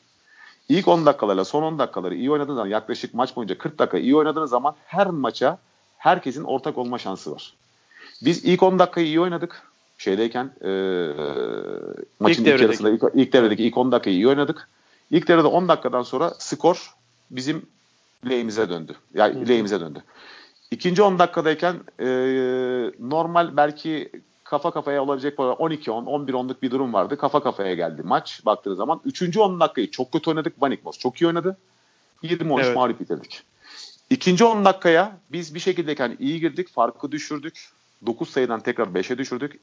İlk 0.69 0.89
10 0.89 1.07
dakikalarla 1.07 1.45
son 1.45 1.63
10 1.63 1.79
dakikaları 1.79 2.15
iyi 2.15 2.31
oynadığınız 2.31 2.57
zaman 2.57 2.71
yaklaşık 2.71 3.15
maç 3.15 3.37
boyunca 3.37 3.59
40 3.59 3.79
dakika 3.79 3.99
iyi 3.99 4.17
oynadığınız 4.17 4.51
zaman 4.51 4.75
her 4.87 5.07
maça 5.07 5.59
herkesin 5.99 6.45
ortak 6.45 6.79
olma 6.79 6.99
şansı 6.99 7.33
var. 7.33 7.55
Biz 8.23 8.45
ilk 8.45 8.63
10 8.63 8.79
dakikayı 8.79 9.07
iyi 9.07 9.21
oynadık. 9.21 9.63
Şeydeyken 9.99 10.45
e, 10.65 10.69
maçın 12.21 12.45
ilk, 12.45 12.55
ilk 12.55 12.61
yarısında 12.61 12.91
ilk, 12.91 13.03
ilk 13.15 13.33
devredeki 13.33 13.65
ilk 13.65 13.77
10 13.77 13.93
dakikayı 13.93 14.17
iyi 14.17 14.29
oynadık. 14.29 14.69
İlk 15.11 15.29
devrede 15.29 15.47
10 15.47 15.69
dakikadan 15.69 16.03
sonra 16.03 16.31
skor 16.39 16.95
bizim 17.31 17.67
lehimize 18.29 18.69
döndü. 18.69 18.95
Yani 19.15 19.49
lehimize 19.49 19.81
döndü. 19.81 20.03
İkinci 20.73 21.03
10 21.03 21.19
dakikadayken 21.19 21.75
e, 22.01 22.07
normal 23.01 23.57
belki 23.57 24.11
kafa 24.45 24.71
kafaya 24.71 25.03
olabilecek 25.03 25.39
12-10, 25.39 26.05
11-10'luk 26.05 26.63
bir 26.63 26.71
durum 26.71 26.93
vardı. 26.93 27.17
Kafa 27.17 27.43
kafaya 27.43 27.75
geldi 27.75 28.03
maç 28.05 28.43
baktığınız 28.47 28.77
zaman. 28.79 29.01
Üçüncü 29.05 29.41
10 29.41 29.61
dakikayı 29.61 29.91
çok 29.91 30.13
kötü 30.13 30.31
oynadık. 30.31 30.61
Banikmos 30.61 30.99
çok 30.99 31.23
iyi 31.23 31.27
oynadı. 31.27 31.57
20-13 32.23 32.65
evet. 32.65 32.77
mağlup 32.77 33.01
bitirdik. 33.01 33.43
İkinci 34.11 34.45
10 34.45 34.65
dakikaya 34.65 35.17
biz 35.33 35.55
bir 35.55 35.61
şekildeyken 35.61 36.17
iyi 36.21 36.41
girdik. 36.41 36.69
Farkı 36.69 37.13
düşürdük. 37.13 37.71
9 38.07 38.31
sayıdan 38.31 38.61
tekrar 38.61 38.87
5'e 38.87 39.19
düşürdük. 39.19 39.61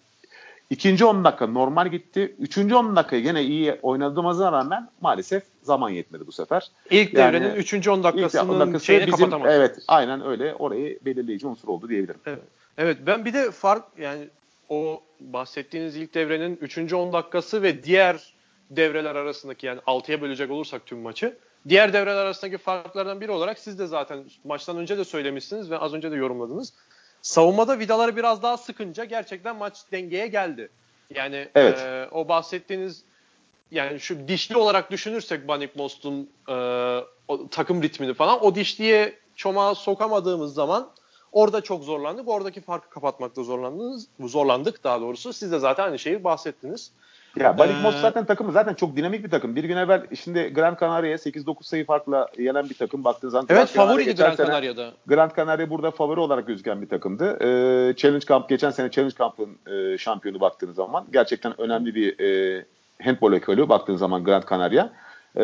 İkinci 0.69 1.05
10 1.05 1.23
dakika 1.23 1.47
normal 1.47 1.88
gitti. 1.88 2.35
Üçüncü 2.39 2.75
10 2.75 2.95
dakika 2.95 3.15
yine 3.15 3.43
iyi 3.43 3.73
oynadığımıza 3.81 4.51
rağmen 4.51 4.89
maalesef 5.01 5.43
zaman 5.61 5.89
yetmedi 5.89 6.27
bu 6.27 6.31
sefer. 6.31 6.71
İlk 6.89 7.13
yani, 7.13 7.33
devrenin 7.33 7.55
üçüncü 7.55 7.91
10 7.91 8.03
dakikasının 8.03 8.53
ilk 8.53 8.59
dakikası 8.59 8.85
şeyini 8.85 9.07
bizim, 9.07 9.17
kapatamadı. 9.17 9.51
Evet 9.51 9.77
aynen 9.88 10.25
öyle. 10.25 10.55
Orayı 10.55 10.99
belirleyici 11.05 11.47
unsur 11.47 11.67
oldu 11.67 11.89
diyebilirim. 11.89 12.19
Evet. 12.25 12.39
evet 12.77 12.97
ben 13.05 13.25
bir 13.25 13.33
de 13.33 13.51
fark 13.51 13.83
yani 13.97 14.27
o 14.69 15.03
bahsettiğiniz 15.19 15.95
ilk 15.95 16.13
devrenin 16.13 16.57
3. 16.61 16.93
10 16.93 17.13
dakikası 17.13 17.61
ve 17.61 17.83
diğer 17.83 18.33
devreler 18.69 19.15
arasındaki 19.15 19.67
yani 19.67 19.79
6'ya 19.79 20.21
bölecek 20.21 20.51
olursak 20.51 20.85
tüm 20.85 20.99
maçı 20.99 21.38
diğer 21.69 21.93
devreler 21.93 22.15
arasındaki 22.15 22.57
farklardan 22.57 23.21
biri 23.21 23.31
olarak 23.31 23.59
siz 23.59 23.79
de 23.79 23.88
zaten 23.88 24.23
maçtan 24.43 24.77
önce 24.77 24.97
de 24.97 25.05
söylemişsiniz 25.05 25.71
ve 25.71 25.77
az 25.77 25.93
önce 25.93 26.11
de 26.11 26.15
yorumladınız. 26.15 26.73
Savunmada 27.21 27.79
vidaları 27.79 28.15
biraz 28.15 28.43
daha 28.43 28.57
sıkınca 28.57 29.05
gerçekten 29.05 29.55
maç 29.55 29.77
dengeye 29.91 30.27
geldi. 30.27 30.69
Yani 31.15 31.47
evet. 31.55 31.79
e, 31.79 32.07
o 32.11 32.27
bahsettiğiniz 32.27 33.03
yani 33.71 33.99
şu 33.99 34.27
dişli 34.27 34.57
olarak 34.57 34.91
düşünürsek 34.91 35.47
Banik 35.47 35.75
Most'un 35.75 36.29
e, 36.49 36.55
takım 37.51 37.83
ritmini 37.83 38.13
falan 38.13 38.45
o 38.45 38.55
dişliye 38.55 39.19
çomağa 39.35 39.75
sokamadığımız 39.75 40.53
zaman 40.53 40.91
Orada 41.31 41.61
çok 41.61 41.83
zorlandık. 41.83 42.27
Oradaki 42.27 42.61
farkı 42.61 42.89
kapatmakta 42.89 43.43
zorlandınız. 43.43 44.07
Zorlandık 44.19 44.83
daha 44.83 45.01
doğrusu. 45.01 45.33
Siz 45.33 45.51
de 45.51 45.59
zaten 45.59 45.83
aynı 45.83 45.99
şeyi 45.99 46.23
bahsettiniz. 46.23 46.91
Ya 47.38 47.57
Balikmos 47.57 47.95
ee, 47.95 48.01
zaten 48.01 48.25
takımı 48.25 48.51
zaten 48.51 48.74
çok 48.74 48.95
dinamik 48.95 49.24
bir 49.24 49.29
takım. 49.29 49.55
Bir 49.55 49.63
gün 49.63 49.77
evvel 49.77 50.01
şimdi 50.15 50.53
Grand 50.53 50.79
Canaria'ya 50.79 51.15
8-9 51.15 51.63
sayı 51.63 51.86
farkla 51.86 52.27
yenen 52.38 52.69
bir 52.69 52.75
takım 52.75 53.03
baktığınız 53.03 53.31
zaman. 53.31 53.48
Evet 53.50 53.67
favoriydi 53.67 54.15
Grand 54.15 54.38
Canaria'da. 54.38 54.91
Grand 55.07 55.31
Canaria 55.38 55.69
burada 55.69 55.91
favori 55.91 56.19
olarak 56.19 56.48
gözüken 56.48 56.81
bir 56.81 56.89
takımdı. 56.89 57.38
Ee, 57.41 57.95
Challenge 57.95 58.25
Camp 58.25 58.50
geçen 58.50 58.69
sene 58.71 58.91
Challenge 58.91 59.15
Camp'ın 59.19 59.57
e, 59.67 59.98
şampiyonu 59.98 60.39
baktığınız 60.39 60.75
zaman 60.75 61.05
gerçekten 61.13 61.62
önemli 61.62 61.95
bir 61.95 62.19
e, 62.19 62.65
handball 63.03 63.33
ekolü 63.33 63.69
baktığınız 63.69 64.00
zaman 64.00 64.24
Grand 64.24 64.43
Canaria 64.50 64.89
e, 65.36 65.43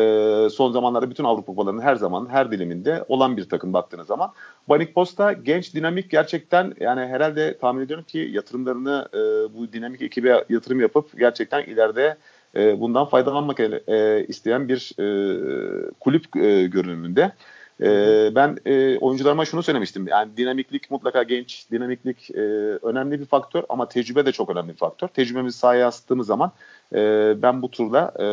son 0.50 0.72
zamanlarda 0.72 1.10
bütün 1.10 1.24
Avrupa 1.24 1.46
kupalarının 1.46 1.82
her 1.82 1.96
zaman 1.96 2.28
her 2.30 2.50
diliminde 2.52 3.04
olan 3.08 3.36
bir 3.36 3.48
takım 3.48 3.72
baktığınız 3.72 4.06
zaman. 4.06 4.32
Banik 4.68 4.94
Posta 4.94 5.32
genç 5.32 5.74
dinamik 5.74 6.10
gerçekten 6.10 6.74
yani 6.80 7.00
herhalde 7.00 7.58
tahmin 7.58 7.84
ediyorum 7.84 8.04
ki 8.04 8.18
yatırımlarını 8.32 9.08
e, 9.14 9.18
bu 9.54 9.72
dinamik 9.72 10.02
ekibe 10.02 10.44
yatırım 10.48 10.80
yapıp 10.80 11.18
gerçekten 11.18 11.62
ileride 11.62 12.16
e, 12.56 12.80
bundan 12.80 13.06
faydalanmak 13.06 13.60
e, 13.60 14.24
isteyen 14.28 14.68
bir 14.68 14.92
e, 14.98 15.90
kulüp 16.00 16.36
e, 16.36 16.66
görünümünde. 16.66 17.32
E, 17.80 17.88
ben 18.34 18.58
e, 18.66 18.98
oyuncularıma 18.98 19.44
şunu 19.44 19.62
söylemiştim. 19.62 20.06
Yani 20.08 20.36
dinamiklik 20.36 20.90
mutlaka 20.90 21.22
genç, 21.22 21.66
dinamiklik 21.70 22.30
e, 22.30 22.40
önemli 22.82 23.20
bir 23.20 23.24
faktör 23.24 23.62
ama 23.68 23.88
tecrübe 23.88 24.26
de 24.26 24.32
çok 24.32 24.50
önemli 24.50 24.68
bir 24.68 24.76
faktör. 24.76 25.08
Tecrübemizi 25.08 25.58
sahaya 25.58 25.80
yansıttığımız 25.80 26.26
zaman 26.26 26.52
e, 26.92 26.98
ben 27.42 27.62
bu 27.62 27.70
turda 27.70 28.12
e, 28.18 28.26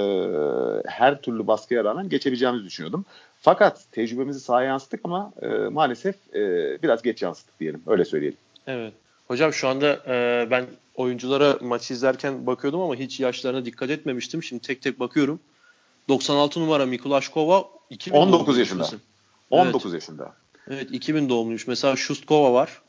her 0.89 1.21
türlü 1.21 1.47
baskıya 1.47 1.83
rağmen 1.83 2.09
geçebileceğimizi 2.09 2.65
düşünüyordum. 2.65 3.05
Fakat 3.41 3.91
tecrübemizi 3.91 4.39
sahaya 4.39 4.67
yansıttık 4.67 4.99
ama 5.03 5.33
e, 5.41 5.47
maalesef 5.47 6.15
e, 6.35 6.41
biraz 6.83 7.01
geç 7.01 7.21
yansıttık 7.21 7.59
diyelim. 7.59 7.81
Öyle 7.87 8.05
söyleyelim. 8.05 8.37
Evet. 8.67 8.93
Hocam 9.27 9.53
şu 9.53 9.67
anda 9.67 9.99
e, 10.07 10.47
ben 10.51 10.65
oyunculara 10.95 11.57
maçı 11.61 11.93
izlerken 11.93 12.47
bakıyordum 12.47 12.81
ama 12.81 12.95
hiç 12.95 13.19
yaşlarına 13.19 13.65
dikkat 13.65 13.89
etmemiştim. 13.89 14.43
Şimdi 14.43 14.61
tek 14.61 14.81
tek 14.81 14.99
bakıyorum. 14.99 15.39
96 16.09 16.59
numara 16.59 16.85
Mikulaşkova 16.85 17.65
19 18.11 18.57
yaşında. 18.57 18.87
19 19.53 19.91
evet. 19.93 20.01
yaşında. 20.01 20.33
Evet 20.69 20.87
2000 20.91 21.29
doğumluymuş. 21.29 21.67
Mesela 21.67 21.95
Shustkova 21.95 22.53
var. 22.53 22.81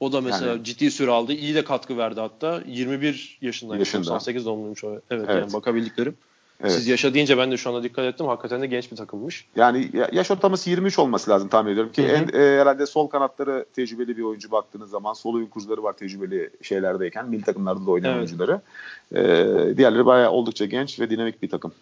O 0.00 0.12
da 0.12 0.20
mesela 0.20 0.50
Yani- 0.50 0.64
ciddi 0.64 0.90
süre 0.90 1.10
aldı. 1.10 1.32
İyi 1.32 1.54
de 1.54 1.64
katkı 1.64 1.98
verdi 1.98 2.20
hatta. 2.20 2.62
21 2.66 3.38
yaşındaymış. 3.42 3.88
Yaşında. 3.88 4.06
98 4.06 4.46
doğumluymuş 4.46 4.84
o. 4.84 4.90
Evet, 4.90 5.02
Evet. 5.10 5.28
yani 5.28 5.52
bakabildiklerim. 5.52 6.14
Evet. 6.60 6.72
Siz 6.72 6.86
yaşa 6.86 7.14
deyince 7.14 7.38
ben 7.38 7.50
de 7.50 7.56
şu 7.56 7.70
anda 7.70 7.82
dikkat 7.82 8.04
ettim. 8.04 8.26
Hakikaten 8.26 8.62
de 8.62 8.66
genç 8.66 8.90
bir 8.90 8.96
takımmış. 8.96 9.46
Yani 9.56 9.90
ya- 9.92 10.10
yaş 10.12 10.30
ortalaması 10.30 10.70
23 10.70 10.98
olması 10.98 11.30
lazım 11.30 11.48
tahmin 11.48 11.72
ediyorum 11.72 11.92
ki 11.92 12.02
Hı 12.02 12.06
hı. 12.08 12.12
en 12.12 12.40
e, 12.40 12.60
herhalde 12.60 12.86
sol 12.86 13.06
kanatları 13.06 13.66
tecrübeli 13.76 14.16
bir 14.16 14.22
oyuncu 14.22 14.50
baktığınız 14.50 14.90
zaman 14.90 15.12
sol 15.12 15.34
oyun 15.34 15.46
kurucuları 15.46 15.82
var 15.82 15.92
tecrübeli 15.92 16.50
şeylerdeyken 16.62 17.28
milli 17.28 17.42
takımlarda 17.42 17.86
da 17.86 17.90
oynayan 17.90 18.18
Evet. 18.18 18.28
oyuncuları. 18.28 18.60
E, 19.14 19.76
diğerleri 19.76 20.06
bayağı 20.06 20.30
oldukça 20.30 20.64
genç 20.64 21.00
ve 21.00 21.10
dinamik 21.10 21.42
bir 21.42 21.48
takım. 21.48 21.72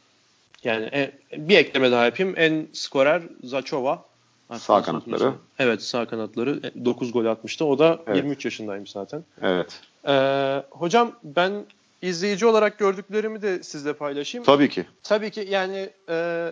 Yani 0.64 0.84
e, 0.84 1.12
bir 1.36 1.56
ekleme 1.56 1.90
daha 1.90 2.04
yapayım. 2.04 2.34
En 2.36 2.66
skorer 2.72 3.22
Zachova. 3.44 4.04
Hatta 4.48 4.58
Sağ 4.60 4.82
kanatları. 4.82 5.14
unutmuşum? 5.14 5.40
Evet 5.58 5.82
sağ 5.82 6.06
kanatları. 6.06 6.84
9 6.84 7.12
gol 7.12 7.26
atmıştı. 7.26 7.64
O 7.64 7.78
da 7.78 7.98
Evet. 8.06 8.16
23 8.16 8.44
yaşındaymış 8.44 8.90
zaten. 8.90 9.24
Evet. 9.42 9.80
Ee, 10.08 10.62
hocam 10.70 11.12
ben 11.24 11.64
izleyici 12.02 12.46
olarak 12.46 12.78
gördüklerimi 12.78 13.42
de 13.42 13.62
sizle 13.62 13.92
paylaşayım. 13.92 14.44
Tabii 14.44 14.68
ki. 14.68 14.86
Tabii 15.02 15.30
ki 15.30 15.46
yani 15.50 15.90
e, 16.08 16.48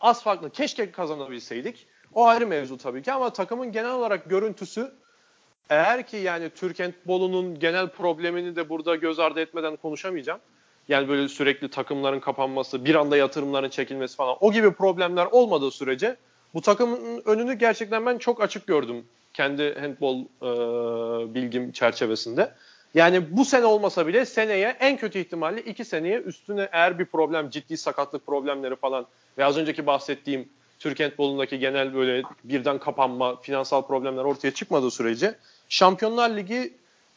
az 0.00 0.22
farklı. 0.22 0.50
Keşke 0.50 0.90
kazanabilseydik. 0.92 1.86
O 2.14 2.26
ayrı 2.26 2.46
mevzu 2.46 2.78
tabii 2.78 3.02
ki 3.02 3.12
ama 3.12 3.32
takımın 3.32 3.72
genel 3.72 3.92
olarak 3.92 4.30
görüntüsü 4.30 4.92
eğer 5.70 6.06
ki 6.06 6.16
yani 6.16 6.50
Türk 6.50 6.80
handbolunun 6.80 7.58
genel 7.58 7.88
problemini 7.88 8.56
de 8.56 8.68
burada 8.68 8.96
göz 8.96 9.18
ardı 9.18 9.40
etmeden 9.40 9.76
konuşamayacağım. 9.76 10.40
Yani 10.88 11.08
böyle 11.08 11.28
sürekli 11.28 11.70
takımların 11.70 12.20
kapanması, 12.20 12.84
bir 12.84 12.94
anda 12.94 13.16
yatırımların 13.16 13.68
çekilmesi 13.68 14.16
falan 14.16 14.36
o 14.40 14.52
gibi 14.52 14.72
problemler 14.72 15.26
olmadığı 15.26 15.70
sürece 15.70 16.16
bu 16.54 16.60
takımın 16.60 17.22
önünü 17.24 17.54
gerçekten 17.54 18.06
ben 18.06 18.18
çok 18.18 18.42
açık 18.42 18.66
gördüm 18.66 19.04
kendi 19.34 19.74
handbol 19.80 20.18
e, 20.20 21.34
bilgim 21.34 21.72
çerçevesinde. 21.72 22.52
Yani 22.94 23.36
bu 23.36 23.44
sene 23.44 23.64
olmasa 23.64 24.06
bile 24.06 24.26
seneye 24.26 24.76
en 24.80 24.96
kötü 24.96 25.18
ihtimalle 25.18 25.60
iki 25.62 25.84
seneye 25.84 26.18
üstüne 26.20 26.68
eğer 26.72 26.98
bir 26.98 27.04
problem, 27.04 27.50
ciddi 27.50 27.76
sakatlık 27.76 28.26
problemleri 28.26 28.76
falan 28.76 29.06
ve 29.38 29.44
az 29.44 29.56
önceki 29.56 29.86
bahsettiğim 29.86 30.48
Türk 30.78 31.00
handbolundaki 31.00 31.58
genel 31.58 31.94
böyle 31.94 32.22
birden 32.44 32.78
kapanma, 32.78 33.36
finansal 33.36 33.82
problemler 33.82 34.24
ortaya 34.24 34.50
çıkmadığı 34.50 34.90
sürece 34.90 35.34
Şampiyonlar 35.68 36.30
Ligi 36.30 36.72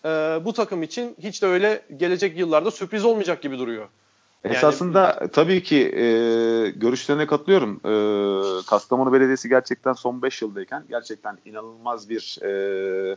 e, 0.06 0.10
bu 0.46 0.54
takım 0.54 0.84
için 0.84 1.16
hiç 1.24 1.42
de 1.42 1.46
öyle 1.46 1.82
gelecek 1.98 2.38
yıllarda 2.38 2.72
sürpriz 2.72 3.06
olmayacak 3.06 3.42
gibi 3.42 3.60
duruyor. 3.60 3.88
Yani- 4.44 4.56
Esasında 4.56 5.28
tabii 5.34 5.64
ki 5.64 5.78
e, 5.78 6.04
görüşlerine 6.70 7.28
katılıyorum. 7.28 7.82
E, 7.86 8.43
Kastamonu 8.68 9.14
Belediyesi 9.14 9.50
gerçekten 9.50 9.94
son 9.94 10.22
5 10.22 10.42
yıldayken 10.42 10.84
gerçekten 10.90 11.38
inanılmaz 11.46 12.10
bir 12.10 12.38
e, 12.44 13.16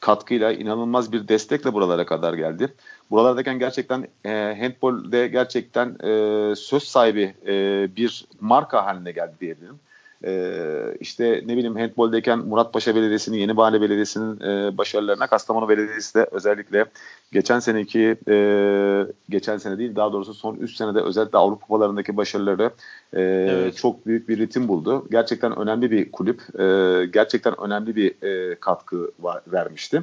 katkıyla, 0.00 0.52
inanılmaz 0.52 1.12
bir 1.12 1.28
destekle 1.28 1.72
buralara 1.72 2.06
kadar 2.06 2.34
geldi. 2.34 2.74
Buralardayken 3.10 3.58
gerçekten 3.58 4.08
e, 4.24 4.56
handbolde 4.60 5.28
gerçekten 5.28 5.88
e, 5.88 6.54
söz 6.56 6.82
sahibi 6.82 7.34
e, 7.46 7.52
bir 7.96 8.26
marka 8.40 8.86
haline 8.86 9.12
geldi 9.12 9.34
diyebilirim. 9.40 9.78
E, 10.24 10.52
işte 11.00 11.42
ne 11.46 11.56
bileyim 11.56 11.76
handboldeyken 11.76 12.38
Muratpaşa 12.38 12.94
Belediyesi'nin, 12.94 13.36
Yeni 13.36 13.52
Mahalle 13.52 13.80
Belediyesi'nin 13.80 14.40
e, 14.40 14.78
başarılarına 14.78 15.26
Kastamonu 15.26 15.68
Belediyesi 15.68 16.14
de 16.14 16.28
özellikle 16.32 16.84
geçen 17.32 17.58
seneki 17.58 18.16
e, 18.28 18.36
geçen 19.28 19.56
sene 19.56 19.78
değil 19.78 19.96
daha 19.96 20.12
doğrusu 20.12 20.34
son 20.34 20.54
3 20.54 20.76
senede 20.76 21.00
özellikle 21.00 21.38
Avrupa 21.38 21.66
kupalarındaki 21.66 22.16
başarıları 22.16 22.70
e, 23.12 23.20
Evet. 23.20 23.76
çok 23.76 24.06
büyük 24.06 24.28
bir 24.28 24.38
ritim 24.38 24.68
buldu. 24.68 25.06
Gerçekten 25.10 25.58
önemli 25.58 25.90
bir 25.90 26.12
kulüp. 26.12 26.60
E, 26.60 27.06
gerçekten 27.12 27.60
önemli 27.60 27.96
bir 27.96 28.22
e, 28.22 28.54
katkı 28.54 29.10
var, 29.18 29.42
vermişti. 29.52 30.02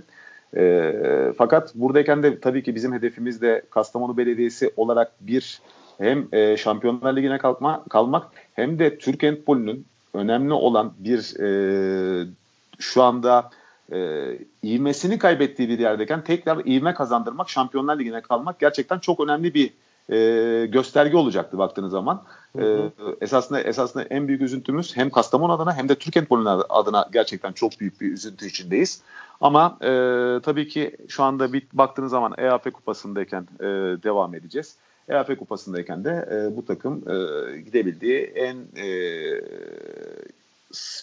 E, 0.58 0.93
fakat 1.38 1.75
buradayken 1.75 2.24
de 2.24 2.39
tabii 2.39 2.63
ki 2.63 2.75
bizim 2.75 2.93
hedefimiz 2.93 3.41
de 3.41 3.62
Kastamonu 3.70 4.17
Belediyesi 4.17 4.72
olarak 4.77 5.12
bir 5.22 5.62
hem 5.98 6.27
e, 6.32 6.58
Şampiyonlar 6.58 7.15
Ligi'ne 7.15 7.38
kalkma, 7.38 7.84
kalmak 7.89 8.27
hem 8.53 8.79
de 8.79 8.98
Türk 8.98 9.24
handbolünün 9.24 9.86
önemli 10.13 10.53
olan 10.53 10.93
bir 10.98 11.39
e, 11.39 12.27
şu 12.79 13.03
anda 13.03 13.50
e, 13.91 14.29
ivmesini 14.63 15.17
kaybettiği 15.17 15.70
bir 15.70 15.79
yerdeyken 15.79 16.24
tekrar 16.24 16.66
ivme 16.66 16.94
kazandırmak, 16.94 17.50
Şampiyonlar 17.50 18.00
Ligi'ne 18.00 18.22
kalmak 18.22 18.59
gerçekten 18.59 19.00
çok 19.00 19.20
önemli 19.20 19.53
bir 19.53 19.74
e, 20.09 20.66
gösterge 20.66 21.18
olacaktı 21.18 21.57
baktığınız 21.57 21.92
zaman. 21.92 22.24
Hı 22.57 22.61
hı. 22.61 22.92
E, 23.22 23.25
esasında 23.25 23.61
esasında 23.61 24.03
en 24.03 24.27
büyük 24.27 24.42
üzüntümüz 24.42 24.98
hem 24.98 25.09
Kastamonu 25.09 25.51
adına 25.51 25.75
hem 25.75 25.90
de 25.90 25.96
Türk 25.96 26.16
handbolünün 26.16 26.61
adına 26.70 27.09
gerçekten 27.14 27.51
çok 27.53 27.79
büyük 27.79 28.01
bir 28.01 28.11
üzüntü 28.11 28.48
içindeyiz. 28.48 29.01
Ama 29.42 29.77
e, 29.81 29.90
tabii 30.44 30.68
ki 30.68 30.98
şu 31.07 31.24
anda 31.24 31.53
bir 31.53 31.68
baktığınız 31.74 32.11
zaman 32.11 32.33
EAP 32.37 32.74
kupasındayken 32.74 33.48
e, 33.59 33.66
devam 34.03 34.35
edeceğiz. 34.35 34.75
EAP 35.09 35.39
kupasındayken 35.39 36.03
de 36.05 36.27
e, 36.31 36.57
bu 36.57 36.66
takım 36.66 37.03
e, 37.09 37.16
gidebildiği 37.57 38.22
en 38.22 38.57
e, 38.77 38.87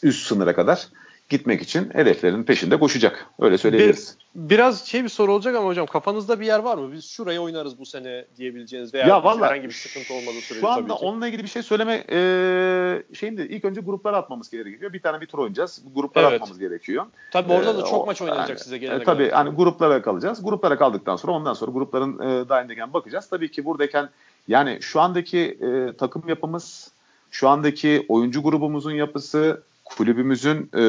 üst 0.03 0.27
sınıra 0.27 0.55
kadar 0.55 0.89
gitmek 1.31 1.63
için 1.63 1.91
hedeflerin 1.93 2.43
peşinde 2.45 2.79
koşacak. 2.79 3.27
Öyle 3.41 3.59
söyleyebiliriz. 3.59 4.17
Biraz 4.35 4.87
şey 4.87 5.05
bir 5.05 5.09
soru 5.09 5.33
olacak 5.33 5.57
ama 5.57 5.67
hocam 5.67 5.87
kafanızda 5.87 6.41
bir 6.41 6.47
yer 6.47 6.59
var 6.59 6.79
mı? 6.79 6.93
Biz 6.93 7.05
şuraya 7.05 7.43
oynarız 7.43 7.79
bu 7.79 7.87
sene 7.87 8.25
diyebileceğiniz 8.37 8.95
veya 8.95 9.07
Ya 9.07 9.25
vallahi 9.25 9.45
herhangi 9.51 9.69
bir 9.69 9.73
sıkıntı 9.75 10.15
olmadığı 10.15 10.41
sürece 10.41 10.61
Şu 10.61 10.69
anda 10.69 10.87
tabii 10.89 10.99
ki. 10.99 11.05
onunla 11.05 11.29
ilgili 11.29 11.43
bir 11.43 11.49
şey 11.49 11.63
söyleme 11.63 12.05
e, 12.11 13.03
şeyinde 13.15 13.49
ilk 13.49 13.65
önce 13.65 13.81
gruplara 13.81 14.17
atmamız 14.17 14.51
gerekiyor. 14.51 14.93
Bir 14.93 15.03
tane 15.03 15.21
bir 15.21 15.27
tur 15.27 15.39
oynayacağız. 15.39 15.83
Bu 15.85 15.95
gruplara 16.01 16.29
Evet. 16.29 16.35
atmamız 16.43 16.59
gerekiyor. 16.59 17.07
Tabii 17.31 17.53
orada 17.53 17.75
da 17.79 17.81
Ee, 17.81 17.91
çok 17.91 18.03
o- 18.03 18.07
maç 18.07 18.23
oynanacak 18.23 18.49
yani, 18.49 18.59
size 18.59 18.79
gelene 18.79 18.97
e, 18.97 19.05
kadar. 19.05 19.15
Tabii 19.15 19.31
hani 19.31 19.51
gruplara 19.51 20.03
kalacağız. 20.03 20.45
Gruplara 20.45 20.79
kaldıktan 20.79 21.17
sonra 21.17 21.33
ondan 21.33 21.55
sonra 21.55 21.71
grupların 21.73 22.19
e, 22.19 22.49
dahilindeyken 22.49 22.93
bakacağız. 22.93 23.29
Tabii 23.29 23.51
ki 23.51 23.65
buradayken 23.65 24.09
yani 24.49 24.79
şu 24.81 25.01
andaki 25.01 25.39
e, 25.39 25.97
takım 25.97 26.23
yapımız, 26.29 26.91
şu 27.31 27.49
andaki 27.49 28.05
oyuncu 28.09 28.43
grubumuzun 28.43 28.91
yapısı, 28.93 29.63
kulübümüzün 29.97 30.71
e, 30.75 30.81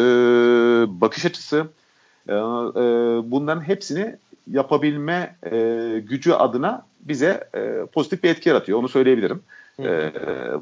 bakış 1.02 1.26
açısı 1.26 1.68
e, 2.28 2.34
e, 2.34 2.38
bunların 3.32 3.62
hepsini 3.62 4.16
yapabilme 4.52 5.36
e, 5.52 5.58
gücü 6.06 6.32
adına 6.32 6.86
bize 7.02 7.50
e, 7.56 7.86
pozitif 7.86 8.24
bir 8.24 8.30
etki 8.30 8.50
yaratıyor. 8.50 8.80
Onu 8.80 8.90
söyleyebilirim. 8.90 9.42
E, 9.80 10.12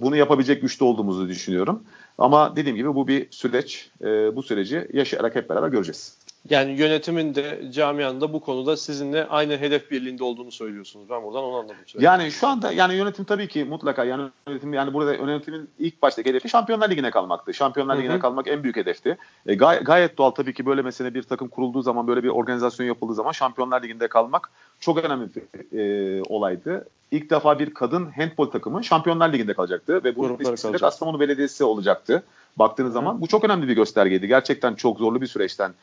bunu 0.01 0.15
yapabilecek 0.15 0.61
güçte 0.61 0.85
olduğumuzu 0.85 1.29
düşünüyorum. 1.29 1.83
Ama 2.17 2.55
dediğim 2.55 2.75
gibi 2.77 2.95
bu 2.95 3.07
bir 3.07 3.27
süreç. 3.31 3.91
E, 4.01 4.35
bu 4.35 4.43
süreci 4.43 4.87
yaşayarak 4.93 5.35
hep 5.35 5.49
beraber 5.49 5.67
göreceğiz. 5.67 6.17
Yani 6.49 6.71
yönetimin 6.71 7.35
de 7.35 7.61
camianın 7.71 8.21
da 8.21 8.33
bu 8.33 8.39
konuda 8.39 8.77
sizinle 8.77 9.27
aynı 9.27 9.57
hedef 9.57 9.91
birliğinde 9.91 10.23
olduğunu 10.23 10.51
söylüyorsunuz. 10.51 11.09
Ben 11.09 11.23
buradan 11.23 11.43
onu 11.43 11.55
anladım. 11.55 11.75
Yani 11.99 12.31
şu 12.31 12.47
anda 12.47 12.71
yani 12.71 12.93
yönetim 12.93 13.25
tabii 13.25 13.47
ki 13.47 13.63
mutlaka 13.63 14.03
yani 14.03 14.29
yönetim 14.47 14.73
yani 14.73 14.93
burada 14.93 15.13
yönetimin 15.13 15.69
ilk 15.79 16.01
baştaki 16.01 16.29
hedefi 16.29 16.49
Şampiyonlar 16.49 16.89
Ligi'ne 16.89 17.11
kalmaktı. 17.11 17.53
Şampiyonlar 17.53 17.95
Hı 17.95 17.99
hı. 17.99 18.03
Ligi'ne 18.03 18.19
kalmak 18.19 18.47
en 18.47 18.63
büyük 18.63 18.75
hedefti. 18.75 19.17
E, 19.47 19.55
gay- 19.55 19.83
gayet 19.83 20.17
doğal 20.17 20.31
tabii 20.31 20.53
ki 20.53 20.65
böyle 20.65 20.81
mesela 20.81 21.13
bir 21.13 21.23
takım 21.23 21.47
kurulduğu 21.47 21.81
zaman 21.81 22.07
böyle 22.07 22.23
bir 22.23 22.29
organizasyon 22.29 22.87
yapıldığı 22.87 23.13
zaman 23.13 23.31
Şampiyonlar 23.31 23.83
Ligi'nde 23.83 24.07
kalmak 24.07 24.51
çok 24.79 24.97
önemli 25.05 25.29
bir 25.35 25.77
e, 25.79 26.23
olaydı. 26.23 26.87
İlk 27.11 27.29
defa 27.29 27.59
bir 27.59 27.73
kadın 27.73 28.05
handbol 28.05 28.45
takımı 28.45 28.83
Şampiyonlar 28.83 29.33
Ligi'nde 29.33 29.53
kalacaktı 29.53 30.03
ve 30.03 30.15
bu 30.15 30.21
Gruplara 30.21 30.53
ismi 30.53 30.57
de 30.57 30.61
kalacak. 30.61 30.81
Kastamonu 30.81 31.19
Belediyesi 31.19 31.63
olacaktı. 31.63 32.23
Baktığınız 32.55 32.93
zaman 32.93 33.21
bu 33.21 33.27
çok 33.27 33.43
önemli 33.43 33.67
bir 33.67 33.73
göstergeydi. 33.73 34.27
Gerçekten 34.27 34.75
çok 34.75 34.99
zorlu 34.99 35.21
bir 35.21 35.27
süreçten 35.27 35.73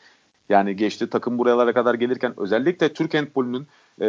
yani 0.49 0.75
geçti 0.75 1.09
takım 1.09 1.37
buralara 1.37 1.73
kadar 1.73 1.93
gelirken 1.93 2.33
özellikle 2.37 2.93
Türk 2.93 3.13
handbolünün 3.13 3.67
e, 4.01 4.07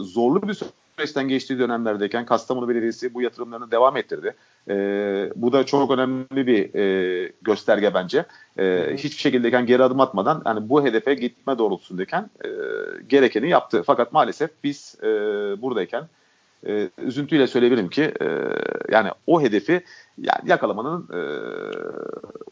zorlu 0.00 0.48
bir 0.48 0.60
süreçten 0.96 1.28
geçtiği 1.28 1.58
dönemlerdeyken 1.58 2.26
Kastamonu 2.26 2.68
Belediyesi 2.68 3.14
bu 3.14 3.22
yatırımlarını 3.22 3.70
devam 3.70 3.96
ettirdi. 3.96 4.34
E, 4.68 4.74
bu 5.36 5.52
da 5.52 5.66
çok 5.66 5.90
önemli 5.90 6.46
bir 6.46 6.74
e, 6.74 7.32
gösterge 7.42 7.94
bence. 7.94 8.24
E, 8.58 8.62
hı. 8.62 8.94
hiçbir 8.94 9.20
şekildeyken 9.20 9.66
geri 9.66 9.82
adım 9.82 10.00
atmadan 10.00 10.42
yani 10.46 10.68
bu 10.68 10.84
hedefe 10.84 11.14
gitme 11.14 11.58
doğrultusundayken 11.58 12.30
e, 12.44 12.48
gerekeni 13.08 13.48
yaptı. 13.48 13.82
Fakat 13.86 14.12
maalesef 14.12 14.50
biz 14.64 14.96
e, 15.02 15.06
buradayken 15.62 16.04
e, 16.66 16.90
üzüntüyle 16.98 17.46
söyleyebilirim 17.46 17.88
ki 17.88 18.02
e, 18.02 18.26
yani 18.92 19.10
o 19.26 19.42
hedefi 19.42 19.84
yani 20.18 20.50
yakalamanın 20.50 21.08
e, 21.12 21.20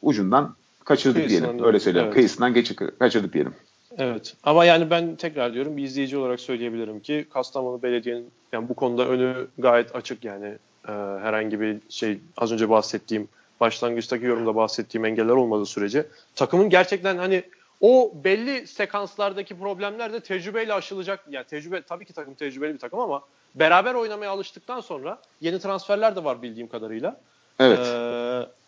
ucundan 0.02 0.54
kaçırdık 0.84 1.16
Kıyısından 1.16 1.50
diyelim. 1.50 1.66
Öyle 1.66 1.80
söyleyeyim. 1.80 2.06
evet. 2.06 2.14
Kıyısından 2.14 2.54
geç, 2.54 2.72
kaçırdık 2.98 3.32
diyelim. 3.32 3.54
Evet. 3.98 4.34
Ama 4.42 4.64
yani 4.64 4.90
ben 4.90 5.16
tekrar 5.16 5.54
diyorum 5.54 5.76
bir 5.76 5.82
izleyici 5.82 6.16
olarak 6.16 6.40
söyleyebilirim 6.40 7.00
ki 7.00 7.26
Kastamonu 7.32 7.82
Belediye'nin 7.82 8.30
yani 8.52 8.68
bu 8.68 8.74
konuda 8.74 9.08
önü 9.08 9.46
gayet 9.58 9.96
açık 9.96 10.24
yani 10.24 10.54
Ee, 10.88 10.92
herhangi 10.92 11.60
bir 11.60 11.78
şey 11.88 12.18
az 12.36 12.52
önce 12.52 12.70
bahsettiğim 12.70 13.28
başlangıçtaki 13.60 14.24
yorumda 14.24 14.54
bahsettiğim 14.54 15.04
engeller 15.04 15.32
olmadığı 15.32 15.66
sürece 15.66 16.06
takımın 16.34 16.70
gerçekten 16.70 17.16
hani 17.16 17.42
o 17.80 18.12
belli 18.24 18.66
sekanslardaki 18.66 19.58
problemler 19.58 20.12
de 20.12 20.20
tecrübeyle 20.20 20.74
aşılacak. 20.74 21.20
Yani 21.30 21.44
tecrübe 21.44 21.82
tabii 21.82 22.04
ki 22.04 22.12
takım 22.12 22.34
tecrübeli 22.34 22.74
bir 22.74 22.78
takım 22.78 22.98
ama 22.98 23.22
beraber 23.54 23.94
oynamaya 23.94 24.30
alıştıktan 24.30 24.80
sonra 24.80 25.18
yeni 25.40 25.58
transferler 25.58 26.16
de 26.16 26.24
var 26.24 26.42
bildiğim 26.42 26.68
kadarıyla. 26.68 27.20
Evet. 27.58 27.78
Ee, 27.78 28.21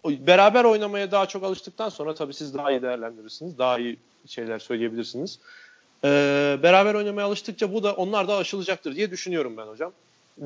beraber 0.04 0.64
oynamaya 0.64 1.10
daha 1.10 1.26
çok 1.26 1.44
alıştıktan 1.44 1.88
sonra 1.88 2.14
tabii 2.14 2.34
siz 2.34 2.54
daha 2.54 2.70
iyi 2.70 2.82
değerlendirirsiniz. 2.82 3.58
Daha 3.58 3.78
iyi 3.78 3.96
şeyler 4.26 4.58
söyleyebilirsiniz. 4.58 5.38
Ee, 6.04 6.58
beraber 6.62 6.94
oynamaya 6.94 7.26
alıştıkça 7.26 7.74
bu 7.74 7.82
da 7.82 7.92
onlar 7.92 8.28
da 8.28 8.36
aşılacaktır 8.36 8.96
diye 8.96 9.10
düşünüyorum 9.10 9.56
ben 9.56 9.66
hocam. 9.66 9.92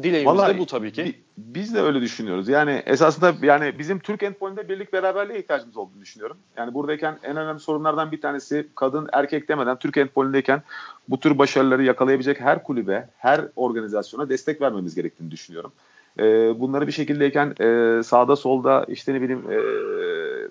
Dileğimiz 0.02 0.26
Vallahi 0.26 0.54
de 0.54 0.58
bu 0.58 0.66
tabii 0.66 0.92
ki. 0.92 1.18
Biz 1.38 1.74
de 1.74 1.80
öyle 1.80 2.00
düşünüyoruz. 2.00 2.48
Yani 2.48 2.82
esasında 2.86 3.46
yani 3.46 3.78
bizim 3.78 3.98
Türk 3.98 4.22
handbolünde 4.22 4.68
birlik 4.68 4.92
beraberliğe 4.92 5.38
ihtiyacımız 5.38 5.76
olduğunu 5.76 6.00
düşünüyorum. 6.00 6.36
Yani 6.56 6.74
buradayken 6.74 7.18
en 7.22 7.36
önemli 7.36 7.60
sorunlardan 7.60 8.12
bir 8.12 8.20
tanesi 8.20 8.68
kadın 8.74 9.08
erkek 9.12 9.48
demeden 9.48 9.76
Türk 9.76 9.96
handbolündeyken 9.96 10.62
bu 11.08 11.20
tür 11.20 11.38
başarıları 11.38 11.84
yakalayabilecek 11.84 12.40
her 12.40 12.62
kulübe, 12.62 13.08
her 13.18 13.44
organizasyona 13.56 14.28
destek 14.28 14.60
vermemiz 14.60 14.94
gerektiğini 14.94 15.30
düşünüyorum. 15.30 15.72
Ee, 16.18 16.60
bunları 16.60 16.86
bir 16.86 16.92
şekildeyken 16.92 17.54
e, 17.60 18.02
sağda 18.02 18.36
solda 18.36 18.84
işte 18.88 19.14
ne 19.14 19.22
bileyim 19.22 19.44
e, 19.50 19.58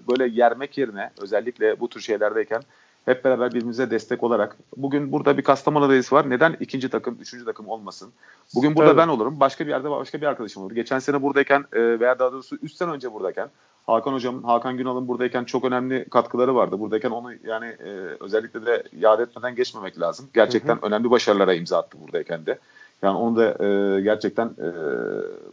böyle 0.08 0.28
yermek 0.28 0.78
yerine 0.78 1.12
özellikle 1.22 1.80
bu 1.80 1.90
tür 1.90 2.02
şeylerdeyken 2.02 2.62
hep 3.06 3.26
beraber 3.26 3.50
birbirimize 3.50 3.92
destek 3.92 4.24
olarak. 4.24 4.58
Bugün 4.78 5.12
burada 5.12 5.38
bir 5.38 5.44
Kastamonu 5.44 5.90
reis 5.90 6.14
var. 6.14 6.30
Neden 6.30 6.58
ikinci 6.60 6.90
takım, 6.90 7.18
üçüncü 7.22 7.46
takım 7.46 7.68
olmasın? 7.68 8.12
Bugün 8.56 8.76
burada 8.76 8.90
evet. 8.90 8.98
ben 8.98 9.08
olurum. 9.08 9.40
Başka 9.40 9.66
bir 9.66 9.72
yerde 9.72 9.90
başka 9.90 10.22
bir 10.22 10.26
arkadaşım 10.26 10.64
olur. 10.64 10.72
Geçen 10.72 11.00
sene 11.00 11.22
buradayken 11.22 11.66
e, 11.74 12.00
veya 12.00 12.20
daha 12.20 12.32
doğrusu 12.32 12.56
3 12.56 12.74
sene 12.74 12.92
önce 12.92 13.14
buradayken 13.14 13.50
Hakan 13.88 14.14
hocamın, 14.14 14.44
Hakan 14.44 14.78
Günal'ın 14.78 15.08
buradayken 15.08 15.44
çok 15.44 15.66
önemli 15.66 16.06
katkıları 16.10 16.56
vardı. 16.56 16.80
Buradayken 16.80 17.10
onu 17.10 17.34
yani 17.44 17.66
e, 17.66 17.90
özellikle 18.20 18.66
de 18.66 18.84
yad 19.00 19.20
etmeden 19.20 19.56
geçmemek 19.56 20.00
lazım. 20.00 20.30
Gerçekten 20.34 20.76
hı 20.76 20.82
hı. 20.82 20.86
önemli 20.86 21.12
başarılara 21.12 21.54
imza 21.54 21.78
attı 21.78 21.98
buradayken 22.02 22.46
de. 22.46 22.60
Yani 23.02 23.18
onu 23.18 23.36
da 23.36 23.66
e, 23.66 24.02
gerçekten 24.02 24.46
e, 24.48 24.68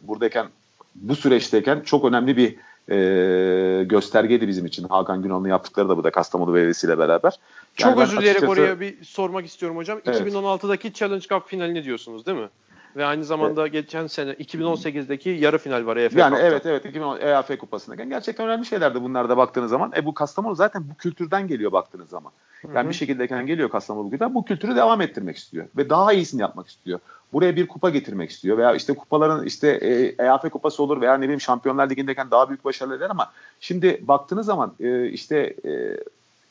buradayken 0.03 0.47
bu 0.95 1.17
süreçteyken 1.17 1.81
çok 1.81 2.05
önemli 2.05 2.37
bir 2.37 2.57
e, 2.91 3.85
göstergeydi 3.85 4.49
bizim 4.49 4.67
için. 4.67 4.85
Hakan 4.85 5.23
Günal'ın 5.23 5.49
yaptıkları 5.49 5.89
da 5.89 5.97
bu 5.97 6.05
da 6.05 6.11
Kastamonu 6.11 6.55
Belediyesi 6.55 6.89
beraber. 6.99 7.33
Yani 7.81 7.93
Çok 7.93 8.03
özür 8.03 8.19
dileyerek 8.19 8.43
açıkçası... 8.43 8.63
oraya 8.63 8.81
bir 8.81 9.05
sormak 9.05 9.47
istiyorum 9.47 9.77
hocam. 9.77 10.01
Evet. 10.07 10.21
2016'daki 10.21 10.93
Challenge 10.93 11.27
Cup 11.29 11.49
finalini 11.49 11.85
diyorsunuz 11.85 12.27
değil 12.27 12.39
mi? 12.39 12.49
Ve 12.97 13.05
aynı 13.05 13.25
zamanda 13.25 13.63
evet. 13.63 13.73
geçen 13.73 14.07
sene 14.07 14.33
2018'deki 14.33 15.31
yarı 15.31 15.59
final 15.59 15.87
var 15.87 15.97
EFF 15.97 16.17
Yani 16.17 16.31
Cup'ta. 16.31 16.47
evet 16.47 16.67
evet 16.67 16.85
2010 16.85 17.21
EFF 17.21 17.59
kupasında. 17.59 17.97
Yani 18.01 18.09
gerçekten 18.09 18.47
önemli 18.47 18.67
şeylerdi 18.67 19.03
bunlar 19.03 19.29
da 19.29 19.37
baktığınız 19.37 19.71
zaman. 19.71 19.93
E 19.97 20.05
bu 20.05 20.15
Kastamonu 20.15 20.55
zaten 20.55 20.85
bu 20.91 20.95
kültürden 20.95 21.49
geliyor 21.49 21.73
baktığınız 21.73 22.09
zaman. 22.09 22.33
Yani 22.65 22.79
Hı-hı. 22.79 22.89
bir 22.89 22.95
şekildeyken 22.95 23.47
geliyor 23.47 23.69
Kastamonu 23.69 24.07
bugün 24.07 24.35
bu 24.35 24.45
kültürü 24.45 24.77
devam 24.77 25.01
ettirmek 25.01 25.37
istiyor 25.37 25.67
ve 25.77 25.91
daha 25.91 26.13
iyisini 26.13 26.41
yapmak 26.41 26.69
istiyor. 26.69 26.99
Buraya 27.33 27.57
bir 27.57 27.69
kupa 27.69 27.91
getirmek 27.91 28.31
istiyor 28.31 28.59
veya 28.59 28.75
işte 28.75 28.95
kupaların 28.95 29.47
işte 29.47 29.69
e, 29.69 30.25
EAF 30.25 30.51
kupası 30.51 30.83
olur 30.83 31.01
veya 31.01 31.15
ne 31.15 31.23
bileyim 31.23 31.41
Şampiyonlar 31.41 31.91
Ligi'ndeyken 31.91 32.31
daha 32.31 32.49
büyük 32.49 32.65
başarılar 32.65 33.11
ama 33.11 33.33
şimdi 33.61 34.01
baktığınız 34.03 34.47
zaman 34.47 34.73
e, 34.81 35.09
işte 35.09 35.55
e, 35.65 35.97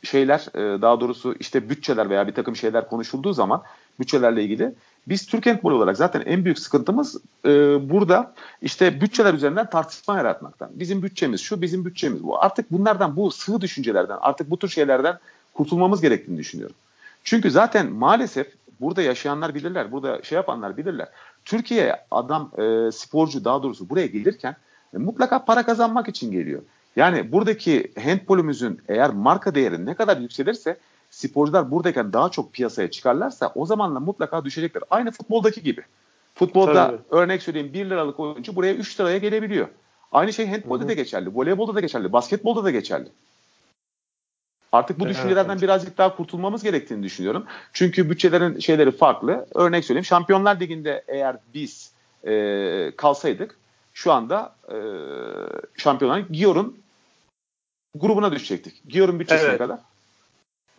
şeyler 0.04 0.48
e, 0.56 0.82
daha 0.82 1.00
doğrusu 1.00 1.36
işte 1.40 1.70
bütçeler 1.70 2.10
veya 2.10 2.28
bir 2.28 2.34
takım 2.34 2.56
şeyler 2.56 2.90
konuşulduğu 2.90 3.34
zaman 3.34 3.64
bütçelerle 4.00 4.44
ilgili 4.44 4.74
biz 5.08 5.26
Türk 5.26 5.46
Handball 5.46 5.72
olarak 5.72 5.98
zaten 5.98 6.22
en 6.22 6.46
büyük 6.46 6.60
sıkıntımız 6.60 7.18
e, 7.46 7.50
burada 7.90 8.34
işte 8.62 9.02
bütçeler 9.02 9.34
üzerinden 9.34 9.70
tartışma 9.70 10.18
yaratmaktan. 10.18 10.70
Bizim 10.74 11.04
bütçemiz 11.04 11.42
şu, 11.42 11.62
bizim 11.62 11.86
bütçemiz 11.86 12.24
bu. 12.24 12.44
Artık 12.44 12.72
bunlardan, 12.72 13.16
bu 13.16 13.32
sığ 13.32 13.62
düşüncelerden, 13.62 14.18
artık 14.22 14.50
bu 14.50 14.60
tür 14.60 14.68
şeylerden 14.68 15.20
kurtulmamız 15.54 16.02
gerektiğini 16.02 16.38
düşünüyorum. 16.38 16.76
Çünkü 17.24 17.52
zaten 17.52 17.92
maalesef 17.92 18.48
burada 18.80 19.02
yaşayanlar 19.02 19.56
bilirler, 19.56 19.92
burada 19.92 20.24
şey 20.24 20.36
yapanlar 20.36 20.78
bilirler. 20.78 21.08
Türkiye 21.46 21.96
adam 22.12 22.52
e, 22.58 22.92
sporcu 22.92 23.46
daha 23.46 23.64
doğrusu 23.64 23.90
buraya 23.90 24.08
gelirken 24.08 24.56
e, 24.94 24.98
mutlaka 24.98 25.46
para 25.46 25.66
kazanmak 25.66 26.08
için 26.08 26.32
geliyor. 26.32 26.62
Yani 26.96 27.32
buradaki 27.32 27.92
handbolümüzün 28.04 28.82
eğer 28.88 29.10
marka 29.10 29.56
değeri 29.56 29.86
ne 29.86 29.94
kadar 29.94 30.18
yükselirse 30.18 30.78
sporcular 31.14 31.72
buradayken 31.72 32.14
daha 32.14 32.30
çok 32.30 32.54
piyasaya 32.54 32.92
çıkarlarsa 32.92 33.52
o 33.56 33.66
zamanla 33.66 34.00
mutlaka 34.00 34.46
düşecekler. 34.46 34.84
Aynı 34.90 35.12
futboldaki 35.12 35.64
gibi. 35.64 35.82
Futbolda 36.36 36.74
Tabii. 36.74 36.98
örnek 37.10 37.44
söyleyeyim 37.44 37.74
1 37.74 37.90
liralık 37.90 38.20
oyuncu 38.20 38.56
buraya 38.56 38.74
3 38.74 39.00
liraya 39.00 39.18
gelebiliyor. 39.18 39.68
Aynı 40.12 40.34
şey 40.34 40.48
handbolda 40.48 40.88
da 40.88 40.94
geçerli, 40.94 41.30
voleybolda 41.36 41.76
da 41.76 41.80
geçerli, 41.80 42.14
basketbolda 42.14 42.64
da 42.64 42.72
geçerli. 42.72 43.10
Artık 44.72 45.00
bu 45.00 45.10
düşüncelerden 45.10 45.52
evet. 45.52 45.62
birazcık 45.62 45.98
daha 45.98 46.16
kurtulmamız 46.16 46.64
gerektiğini 46.64 47.04
düşünüyorum. 47.04 47.46
Çünkü 47.74 48.10
bütçelerin 48.10 48.60
şeyleri 48.60 48.92
farklı. 48.92 49.48
Örnek 49.56 49.86
söyleyeyim 49.86 50.06
Şampiyonlar 50.06 50.60
Ligi'nde 50.60 51.04
eğer 51.08 51.38
biz 51.54 51.94
e, 52.28 52.94
kalsaydık 52.98 53.58
şu 53.94 54.12
anda 54.12 54.56
e, 54.70 54.78
Şampiyonlar 55.78 56.20
Gior'un 56.20 56.78
grubuna 57.96 58.32
düşecektik. 58.32 58.82
Gior'un 58.88 59.20
bütçesi 59.20 59.46
evet. 59.46 59.58
kadar? 59.58 59.80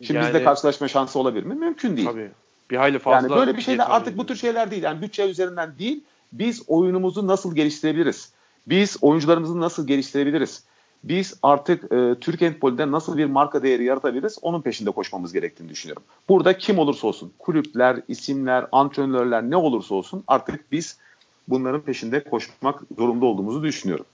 Şimdi 0.01 0.17
yani, 0.17 0.27
bizde 0.27 0.43
karşılaşma 0.43 0.87
şansı 0.87 1.19
olabilir 1.19 1.43
mi? 1.43 1.55
Mümkün 1.55 1.97
değil. 1.97 2.07
Tabii. 2.07 2.31
Bir 2.71 2.77
hayli 2.77 2.99
fazla. 2.99 3.27
Yani 3.27 3.39
böyle 3.39 3.57
bir 3.57 3.61
şeyler 3.61 3.85
artık 3.89 4.17
bu 4.17 4.25
tür 4.25 4.35
şeyler 4.35 4.71
değil. 4.71 4.83
Yani 4.83 5.01
bütçe 5.01 5.29
üzerinden 5.29 5.77
değil. 5.79 6.03
Biz 6.31 6.63
oyunumuzu 6.67 7.27
nasıl 7.27 7.55
geliştirebiliriz? 7.55 8.33
Biz 8.67 8.97
oyuncularımızı 9.01 9.59
nasıl 9.59 9.87
geliştirebiliriz? 9.87 10.63
Biz 11.03 11.39
artık 11.43 11.91
e, 11.91 12.15
Türk 12.21 12.41
handbolde 12.41 12.91
nasıl 12.91 13.17
bir 13.17 13.25
marka 13.25 13.63
değeri 13.63 13.83
yaratabiliriz? 13.83 14.37
Onun 14.41 14.61
peşinde 14.61 14.91
koşmamız 14.91 15.33
gerektiğini 15.33 15.69
düşünüyorum. 15.69 16.03
Burada 16.29 16.57
kim 16.57 16.79
olursa 16.79 17.07
olsun, 17.07 17.33
kulüpler, 17.39 18.01
isimler, 18.07 18.65
antrenörler 18.71 19.43
ne 19.43 19.55
olursa 19.55 19.95
olsun 19.95 20.23
artık 20.27 20.71
biz 20.71 20.97
bunların 21.47 21.81
peşinde 21.81 22.23
koşmak 22.23 22.81
zorunda 22.97 23.25
olduğumuzu 23.25 23.63
düşünüyorum. 23.63 24.05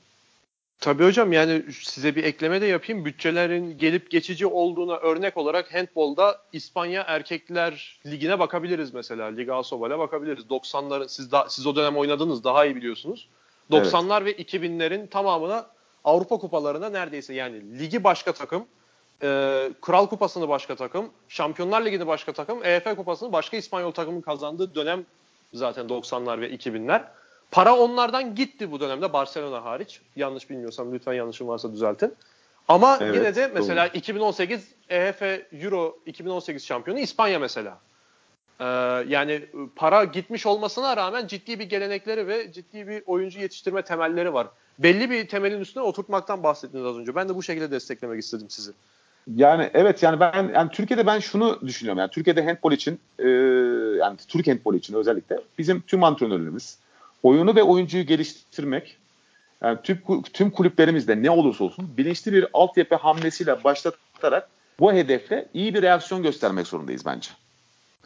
Tabii 0.82 1.04
hocam 1.04 1.34
yani 1.34 1.63
size 1.72 2.15
bir 2.15 2.24
ekleme 2.24 2.62
de 2.62 2.65
yapayım. 2.65 3.06
Bütçelerin 3.06 3.78
gelip 3.78 4.12
geçici 4.12 4.48
olduğuna 4.48 4.98
örnek 4.98 5.38
olarak 5.38 5.74
handbolda 5.74 6.41
İspanya 6.54 7.02
Erkekler 7.02 8.00
Ligi'ne 8.06 8.39
bakabiliriz 8.39 8.94
mesela. 8.94 9.26
Liga 9.28 9.56
Asobal'e 9.56 10.00
bakabiliriz. 10.00 10.46
90'ların 10.46 11.10
siz 11.10 11.32
da, 11.32 11.50
siz 11.50 11.67
o 11.67 11.76
dönem 11.76 11.98
oynadınız 11.98 12.44
daha 12.44 12.65
iyi 12.65 12.76
biliyorsunuz. 12.76 13.28
90'lar 13.72 14.24
evet. 14.24 14.39
ve 14.39 14.44
2000'lerin 14.44 15.08
tamamına 15.08 15.65
Avrupa 16.04 16.38
kupalarına 16.38 16.89
neredeyse 16.89 17.34
yani 17.34 17.80
ligi 17.80 18.04
başka 18.04 18.32
takım, 18.32 18.65
e, 19.24 19.28
Kral 19.82 20.08
Kupası'nı 20.08 20.50
başka 20.50 20.76
takım, 20.76 21.10
Şampiyonlar 21.30 21.86
Ligi'ni 21.86 22.08
başka 22.08 22.32
takım, 22.32 22.65
EF 22.65 22.96
Kupası'nı 22.96 23.32
başka 23.32 23.58
İspanyol 23.58 23.91
takımın 23.91 24.22
kazandığı 24.22 24.76
dönem 24.76 25.06
zaten 25.54 25.86
90'lar 25.86 26.41
ve 26.41 26.50
2000'ler. 26.52 27.02
Para 27.52 27.76
onlardan 27.76 28.36
gitti 28.36 28.72
bu 28.72 28.80
dönemde 28.80 29.14
Barcelona 29.14 29.64
hariç. 29.64 30.02
Yanlış 30.16 30.50
bilmiyorsam 30.50 30.94
lütfen 30.94 31.14
yanlışım 31.14 31.48
varsa 31.48 31.74
düzeltin. 31.74 32.14
Ama 32.68 32.98
evet, 33.02 33.16
yine 33.16 33.36
de 33.36 33.52
mesela 33.54 33.86
doğru. 33.86 33.98
2018 33.98 34.68
EF 34.90 35.22
Euro 35.52 36.00
2018 36.06 36.66
şampiyonu 36.66 37.00
İspanya 37.00 37.40
mesela. 37.40 37.80
Ee, 38.60 38.66
yani 39.08 39.46
para 39.76 40.04
gitmiş 40.04 40.46
olmasına 40.46 40.98
rağmen 40.98 41.28
ciddi 41.28 41.60
bir 41.60 41.64
gelenekleri 41.64 42.28
ve 42.28 42.52
ciddi 42.52 42.88
bir 42.88 43.04
oyuncu 43.06 43.40
yetiştirme 43.40 43.82
temelleri 43.82 44.34
var. 44.34 44.48
Belli 44.80 45.10
bir 45.10 45.28
temelin 45.28 45.60
üstüne 45.60 45.84
oturtmaktan 45.84 46.44
bahsettiniz 46.44 46.86
az 46.86 46.98
önce. 46.98 47.16
Ben 47.16 47.30
de 47.30 47.36
bu 47.36 47.44
şekilde 47.44 47.72
desteklemek 47.72 48.24
istedim 48.24 48.50
sizi. 48.50 48.72
Yani 49.36 49.70
evet 49.74 50.04
yani 50.04 50.20
ben 50.20 50.52
yani 50.54 50.72
Türkiye'de 50.72 51.06
ben 51.06 51.20
şunu 51.20 51.60
düşünüyorum 51.68 52.00
yani 52.00 52.12
Türkiye'de 52.12 52.46
handball 52.46 52.72
için 52.72 53.00
e, 53.20 53.28
yani 54.00 54.18
Türk 54.28 54.48
handball 54.48 54.74
için 54.74 54.94
özellikle 54.94 55.40
bizim 55.58 55.82
tüm 55.82 56.04
antrenörlerimiz 56.04 56.78
oyunu 57.23 57.55
ve 57.55 57.63
oyuncuyu 57.63 58.05
geliştirmek 58.05 58.97
yani 59.63 59.77
tüm, 59.84 60.21
tüm 60.21 60.51
kulüplerimizde 60.51 61.23
ne 61.23 61.31
olursa 61.31 61.63
olsun 61.63 61.97
bilinçli 61.97 62.34
bir 62.34 62.47
altyapı 62.53 62.95
hamlesiyle 62.95 63.63
başlatarak 63.63 64.49
bu 64.79 64.93
hedefle 64.93 65.47
iyi 65.53 65.73
bir 65.73 65.81
reaksiyon 65.81 66.23
göstermek 66.23 66.67
zorundayız 66.67 67.05
bence. 67.05 67.29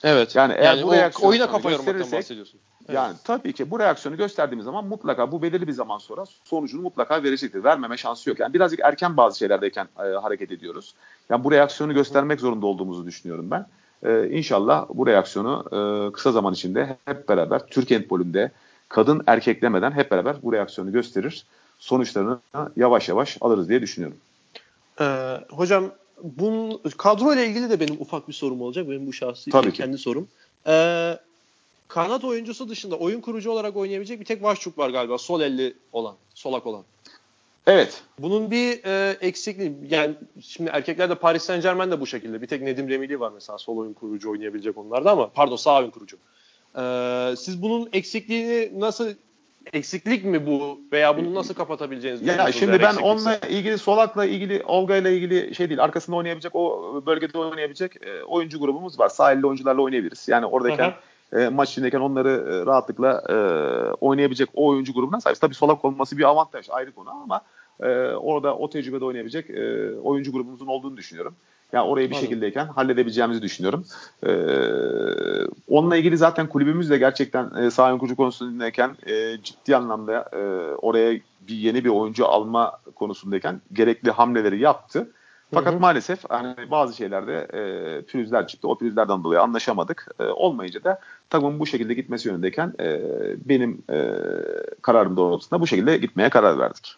Evet. 0.03 0.35
Yani 0.35 0.53
eğer 0.53 0.63
yani 0.63 0.83
bu 0.83 0.93
reaksiyonu 0.93 1.31
oyuna 1.31 1.51
kafa 1.51 1.71
yormaktan 1.71 2.11
bahsediyorsun. 2.11 2.59
Evet. 2.85 2.95
Yani 2.95 3.15
tabii 3.23 3.53
ki 3.53 3.71
bu 3.71 3.79
reaksiyonu 3.79 4.17
gösterdiğimiz 4.17 4.65
zaman 4.65 4.85
mutlaka 4.85 5.31
bu 5.31 5.41
belirli 5.41 5.67
bir 5.67 5.71
zaman 5.71 5.97
sonra 5.97 6.23
sonucunu 6.43 6.81
mutlaka 6.81 7.23
verecektir. 7.23 7.63
Vermeme 7.63 7.97
şansı 7.97 8.29
yok. 8.29 8.39
Yani 8.39 8.53
birazcık 8.53 8.79
erken 8.79 9.17
bazı 9.17 9.37
şeylerdeyken 9.37 9.87
e, 9.99 10.01
hareket 10.01 10.51
ediyoruz. 10.51 10.93
Yani 11.29 11.43
bu 11.43 11.51
reaksiyonu 11.51 11.93
göstermek 11.93 12.39
zorunda 12.39 12.65
olduğumuzu 12.65 13.05
düşünüyorum 13.05 13.51
ben. 13.51 13.65
E, 14.03 14.29
inşallah 14.29 14.85
bu 14.89 15.07
reaksiyonu 15.07 15.65
e, 15.71 16.11
kısa 16.11 16.31
zaman 16.31 16.53
içinde 16.53 16.97
hep 17.05 17.29
beraber 17.29 17.65
Türk 17.65 17.91
handbolünde 17.91 18.51
kadın 18.89 19.23
erkek 19.27 19.61
demeden 19.61 19.91
hep 19.91 20.11
beraber 20.11 20.35
bu 20.43 20.53
reaksiyonu 20.53 20.91
gösterir. 20.91 21.45
Sonuçlarını 21.79 22.39
yavaş 22.75 23.09
yavaş 23.09 23.37
alırız 23.41 23.69
diye 23.69 23.81
düşünüyorum. 23.81 24.17
Ee, 25.01 25.05
hocam 25.49 25.91
bunun 26.23 26.81
kadro 26.97 27.33
ile 27.33 27.47
ilgili 27.47 27.69
de 27.69 27.79
benim 27.79 28.01
ufak 28.01 28.27
bir 28.27 28.33
sorum 28.33 28.61
olacak. 28.61 28.89
Benim 28.89 29.07
bu 29.07 29.13
şahsi 29.13 29.51
Tabii 29.51 29.73
kendi 29.73 29.95
ki. 29.95 30.01
sorum. 30.01 30.27
Ee, 30.67 31.17
kanat 31.87 32.23
oyuncusu 32.23 32.69
dışında 32.69 32.95
oyun 32.95 33.21
kurucu 33.21 33.51
olarak 33.51 33.75
oynayabilecek 33.75 34.19
bir 34.19 34.25
tek 34.25 34.43
Vaşçuk 34.43 34.77
var 34.77 34.89
galiba. 34.89 35.17
Sol 35.17 35.41
elli 35.41 35.73
olan, 35.93 36.15
solak 36.33 36.65
olan. 36.65 36.83
Evet. 37.67 38.03
Bunun 38.19 38.51
bir 38.51 38.83
e, 38.83 39.17
eksikliği 39.21 39.73
yani 39.89 40.15
şimdi 40.41 40.69
erkeklerde 40.69 41.15
Paris 41.15 41.43
Saint 41.43 41.63
Germain 41.63 41.91
de 41.91 42.01
bu 42.01 42.07
şekilde. 42.07 42.41
Bir 42.41 42.47
tek 42.47 42.61
Nedim 42.61 42.89
Remili 42.89 43.19
var 43.19 43.31
mesela 43.33 43.57
sol 43.57 43.77
oyun 43.77 43.93
kurucu 43.93 44.31
oynayabilecek 44.31 44.77
onlarda 44.77 45.11
ama 45.11 45.29
pardon 45.29 45.55
sağ 45.55 45.79
oyun 45.79 45.89
kurucu. 45.89 46.17
Ee, 46.77 47.35
siz 47.37 47.61
bunun 47.61 47.89
eksikliğini 47.93 48.79
nasıl 48.79 49.09
eksiklik 49.73 50.25
mi 50.25 50.47
bu 50.47 50.79
veya 50.91 51.17
bunu 51.17 51.35
nasıl 51.35 51.53
kapatabileceğiniz? 51.53 52.21
Ya 52.21 52.51
şimdi 52.51 52.81
ben 52.81 52.95
onunla 52.95 53.37
ilgili 53.37 53.77
Solak'la 53.77 54.25
ilgili 54.25 54.63
Olga'yla 54.65 55.09
ilgili 55.09 55.55
şey 55.55 55.69
değil. 55.69 55.83
Arkasında 55.83 56.15
oynayabilecek 56.15 56.55
o 56.55 57.03
bölgede 57.05 57.37
oynayabilecek 57.37 57.95
e, 57.95 58.23
oyuncu 58.23 58.59
grubumuz 58.59 58.99
var. 58.99 59.09
Sahilli 59.09 59.47
oyuncularla 59.47 59.81
oynayabiliriz. 59.81 60.27
Yani 60.27 60.45
oradayken 60.45 60.93
e, 61.33 61.47
maç 61.49 61.69
içindeyken 61.71 61.99
onları 61.99 62.29
e, 62.29 62.65
rahatlıkla 62.65 63.23
e, 63.29 63.35
oynayabilecek 63.93 64.49
o 64.53 64.67
oyuncu 64.67 64.93
grubuna 64.93 65.21
sahip. 65.21 65.41
Tabii 65.41 65.55
Solak 65.55 65.85
olması 65.85 66.17
bir 66.17 66.23
avantaj 66.23 66.69
ayrı 66.69 66.91
konu 66.91 67.09
ama 67.09 67.41
e, 67.79 67.87
orada 68.15 68.55
o 68.55 68.69
tecrübede 68.69 69.05
oynayabilecek 69.05 69.49
e, 69.49 69.91
oyuncu 69.99 70.31
grubumuzun 70.31 70.67
olduğunu 70.67 70.97
düşünüyorum. 70.97 71.35
Yani 71.73 71.87
orayı 71.87 72.09
bir 72.09 72.15
Anladım. 72.15 72.29
şekildeyken 72.29 72.65
halledebileceğimizi 72.65 73.41
düşünüyorum. 73.41 73.85
Ee, 74.27 74.31
onunla 75.67 75.97
ilgili 75.97 76.17
zaten 76.17 76.47
kulübümüz 76.47 76.89
de 76.89 76.97
gerçekten 76.97 77.51
e, 77.55 77.71
saha 77.71 77.97
kurucu 77.97 78.15
konusundayken 78.15 78.97
e, 79.07 79.41
ciddi 79.43 79.75
anlamda 79.75 80.29
e, 80.33 80.37
oraya 80.75 81.19
bir 81.47 81.55
yeni 81.55 81.83
bir 81.85 81.89
oyuncu 81.89 82.25
alma 82.25 82.79
konusundayken 82.95 83.61
gerekli 83.73 84.11
hamleleri 84.11 84.59
yaptı. 84.59 85.11
Fakat 85.53 85.73
hı 85.73 85.77
hı. 85.77 85.81
maalesef 85.81 86.19
hani 86.29 86.71
bazı 86.71 86.95
şeylerde 86.95 87.47
e, 87.53 88.01
pürüzler 88.01 88.47
çıktı. 88.47 88.67
O 88.67 88.77
pürüzlerden 88.77 89.23
dolayı 89.23 89.41
anlaşamadık. 89.41 90.07
E, 90.19 90.23
olmayınca 90.23 90.83
da 90.83 90.99
takımın 91.29 91.59
bu 91.59 91.65
şekilde 91.65 91.93
gitmesi 91.93 92.27
yönündeyken 92.27 92.73
e, 92.79 93.01
benim 93.49 93.83
e, 93.89 94.13
kararım 94.81 95.17
doğrultusunda 95.17 95.61
bu 95.61 95.67
şekilde 95.67 95.97
gitmeye 95.97 96.29
karar 96.29 96.59
verdik. 96.59 96.95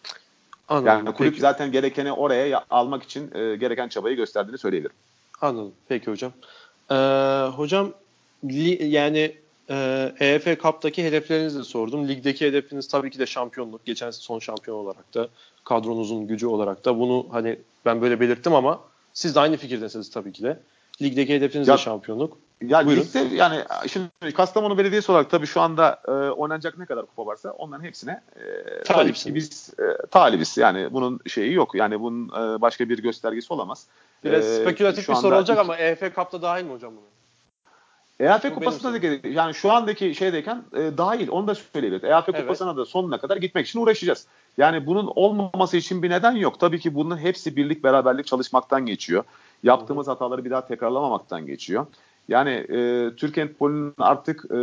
Anladım. 0.68 0.88
Yani 0.88 1.14
kulüp 1.14 1.32
Peki. 1.32 1.42
zaten 1.42 1.72
gerekeni 1.72 2.12
oraya 2.12 2.66
almak 2.70 3.04
için 3.04 3.32
e, 3.36 3.56
gereken 3.56 3.88
çabayı 3.88 4.16
gösterdiğini 4.16 4.58
söyleyebilirim. 4.58 4.96
Anladım. 5.42 5.74
Peki 5.88 6.12
hocam. 6.12 6.32
Ee, 6.92 6.96
hocam 7.56 7.94
li, 8.46 8.86
yani 8.86 9.36
e, 9.70 10.12
EFL 10.20 10.56
Cup'taki 10.62 11.04
hedeflerinizi 11.04 11.60
de 11.60 11.64
sordum. 11.64 12.08
Ligdeki 12.08 12.46
hedefiniz 12.48 12.88
tabii 12.88 13.12
ki 13.12 13.20
de 13.20 13.26
şampiyonluk. 13.26 13.86
Geçen 13.86 14.12
son 14.12 14.40
şampiyon 14.40 14.78
olarak 14.78 15.14
da 15.14 15.28
kadronuzun 15.64 16.28
gücü 16.28 16.48
olarak 16.48 16.86
da 16.86 17.00
bunu 17.00 17.28
hani 17.32 17.60
ben 17.86 18.02
böyle 18.02 18.20
belirttim 18.20 18.54
ama 18.56 18.82
siz 19.14 19.36
de 19.36 19.40
aynı 19.40 19.58
fikirdesiniz 19.58 20.12
tabii 20.12 20.32
ki 20.32 20.44
de. 20.44 20.60
Ligdeki 21.02 21.36
hedefiniz 21.36 21.68
ya, 21.68 21.74
de 21.74 21.78
şampiyonluk. 21.78 22.38
Ya 22.62 22.86
Buyurun. 22.86 23.02
ligde 23.02 23.36
yani 23.36 23.64
şimdi 23.88 24.34
Kastamonu 24.34 24.78
Belediyesi 24.78 25.12
olarak 25.12 25.30
tabii 25.30 25.48
şu 25.48 25.62
anda 25.62 26.02
e, 26.08 26.12
oynanacak 26.12 26.78
ne 26.78 26.86
kadar 26.86 27.06
kupa 27.06 27.26
varsa 27.26 27.52
onların 27.52 27.84
hepsine 27.84 28.22
e, 28.86 29.14
ki 29.14 29.36
biz 29.36 29.74
e, 29.80 30.08
talibiz. 30.08 30.58
Yani 30.58 30.94
bunun 30.94 31.20
şeyi 31.28 31.54
yok. 31.54 31.76
Yani 31.76 32.00
bunun 32.00 32.28
e, 32.28 32.62
başka 32.62 32.90
bir 32.90 33.02
göstergesi 33.02 33.54
olamaz. 33.54 33.88
Biraz 34.24 34.46
e, 34.46 34.62
spekülatif 34.62 35.10
bir 35.10 35.16
soru 35.16 35.36
olacak 35.36 35.58
ama 35.58 35.78
EFL 35.78 36.16
Cup'ta 36.16 36.42
dahil 36.42 36.64
mi 36.66 36.72
hocam 36.72 36.92
bunu? 36.92 37.06
EAF 38.20 38.54
Kupası'na 38.54 38.94
da 38.94 39.28
yani 39.28 39.54
şu 39.54 39.72
andaki 39.72 40.16
şeydeyken 40.16 40.64
e, 40.74 40.98
dahil 40.98 41.30
onu 41.30 41.48
da 41.48 41.56
söyleyebiliriz. 41.56 42.10
EAF 42.10 42.30
evet. 42.30 42.42
Kupası'na 42.42 42.78
da 42.78 42.86
sonuna 42.86 43.18
kadar 43.18 43.38
gitmek 43.38 43.68
için 43.68 43.80
uğraşacağız. 43.80 44.28
Yani 44.58 44.86
bunun 44.86 45.12
olmaması 45.16 45.78
için 45.78 46.04
bir 46.04 46.10
neden 46.10 46.32
yok. 46.32 46.60
Tabii 46.60 46.80
ki 46.80 46.96
bunun 46.96 47.18
hepsi 47.18 47.56
birlik 47.56 47.84
beraberlik 47.84 48.28
çalışmaktan 48.28 48.86
geçiyor. 48.86 49.24
Yaptığımız 49.64 50.08
hataları 50.08 50.46
bir 50.46 50.50
daha 50.52 50.68
tekrarlamamaktan 50.68 51.46
geçiyor. 51.46 51.86
Yani 52.28 52.50
e, 52.50 53.12
Türk 53.18 53.38
Handball'un 53.38 53.94
artık 53.98 54.46
e, 54.46 54.60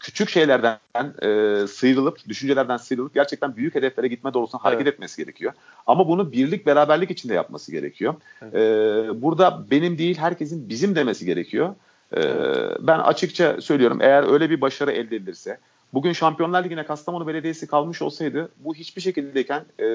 küçük 0.00 0.28
şeylerden 0.28 0.78
e, 1.22 1.66
sıyrılıp, 1.66 2.28
düşüncelerden 2.28 2.76
sıyrılıp 2.76 3.14
gerçekten 3.14 3.56
büyük 3.56 3.74
hedeflere 3.74 4.08
gitme 4.08 4.34
doğrultusunda 4.34 4.62
evet. 4.64 4.74
hareket 4.74 4.94
etmesi 4.94 5.22
gerekiyor. 5.22 5.52
Ama 5.86 6.08
bunu 6.08 6.32
birlik, 6.32 6.66
beraberlik 6.66 7.10
içinde 7.10 7.34
yapması 7.34 7.72
gerekiyor. 7.72 8.14
Evet. 8.42 8.54
E, 8.54 9.22
burada 9.22 9.64
benim 9.70 9.98
değil, 9.98 10.18
herkesin 10.18 10.68
bizim 10.68 10.94
demesi 10.94 11.26
gerekiyor. 11.26 11.74
E, 12.12 12.20
evet. 12.20 12.76
Ben 12.80 12.98
açıkça 12.98 13.60
söylüyorum, 13.60 13.98
eğer 14.00 14.32
öyle 14.32 14.50
bir 14.50 14.60
başarı 14.60 14.92
elde 14.92 15.16
edilirse, 15.16 15.58
bugün 15.94 16.12
Şampiyonlar 16.12 16.64
Ligi'ne 16.64 16.86
Kastamonu 16.86 17.26
Belediyesi 17.26 17.66
kalmış 17.66 18.02
olsaydı, 18.02 18.48
bu 18.58 18.74
hiçbir 18.74 19.02
şekildeyken 19.02 19.64
e, 19.80 19.88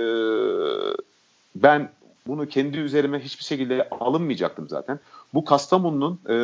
ben 1.55 1.89
bunu 2.27 2.47
kendi 2.47 2.77
üzerime 2.77 3.19
hiçbir 3.19 3.43
şekilde 3.43 3.89
alınmayacaktım 3.89 4.69
zaten. 4.69 4.99
Bu 5.33 5.45
Kastamonu'nun 5.45 6.19
e, 6.29 6.35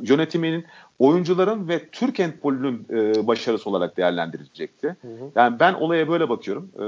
yönetiminin 0.00 0.64
oyuncuların 0.98 1.68
ve 1.68 1.88
Türk 1.88 2.18
Handball'ünün 2.18 2.86
e, 2.90 3.26
başarısı 3.26 3.70
olarak 3.70 3.96
değerlendirilecekti. 3.96 4.86
Hı 5.02 5.08
hı. 5.08 5.30
Yani 5.36 5.60
ben 5.60 5.74
olaya 5.74 6.08
böyle 6.08 6.28
bakıyorum. 6.28 6.70
E, 6.78 6.84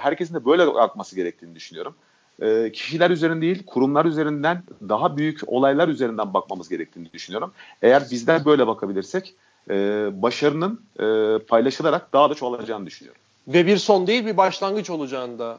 herkesin 0.00 0.34
de 0.34 0.44
böyle 0.44 0.74
bakması 0.74 1.16
gerektiğini 1.16 1.54
düşünüyorum. 1.54 1.94
E, 2.42 2.72
kişiler 2.72 3.10
üzerinden 3.10 3.42
değil, 3.42 3.66
kurumlar 3.66 4.04
üzerinden 4.04 4.62
daha 4.88 5.16
büyük 5.16 5.40
olaylar 5.46 5.88
üzerinden 5.88 6.34
bakmamız 6.34 6.68
gerektiğini 6.68 7.12
düşünüyorum. 7.12 7.52
Eğer 7.82 8.02
bizler 8.10 8.44
böyle 8.44 8.66
bakabilirsek 8.66 9.34
e, 9.70 9.74
başarının 10.22 10.80
e, 11.00 11.38
paylaşılarak 11.38 12.12
daha 12.12 12.30
da 12.30 12.34
çoğalacağını 12.34 12.86
düşünüyorum. 12.86 13.20
Ve 13.48 13.66
bir 13.66 13.76
son 13.76 14.06
değil 14.06 14.26
bir 14.26 14.36
başlangıç 14.36 14.90
olacağını 14.90 15.38
da 15.38 15.58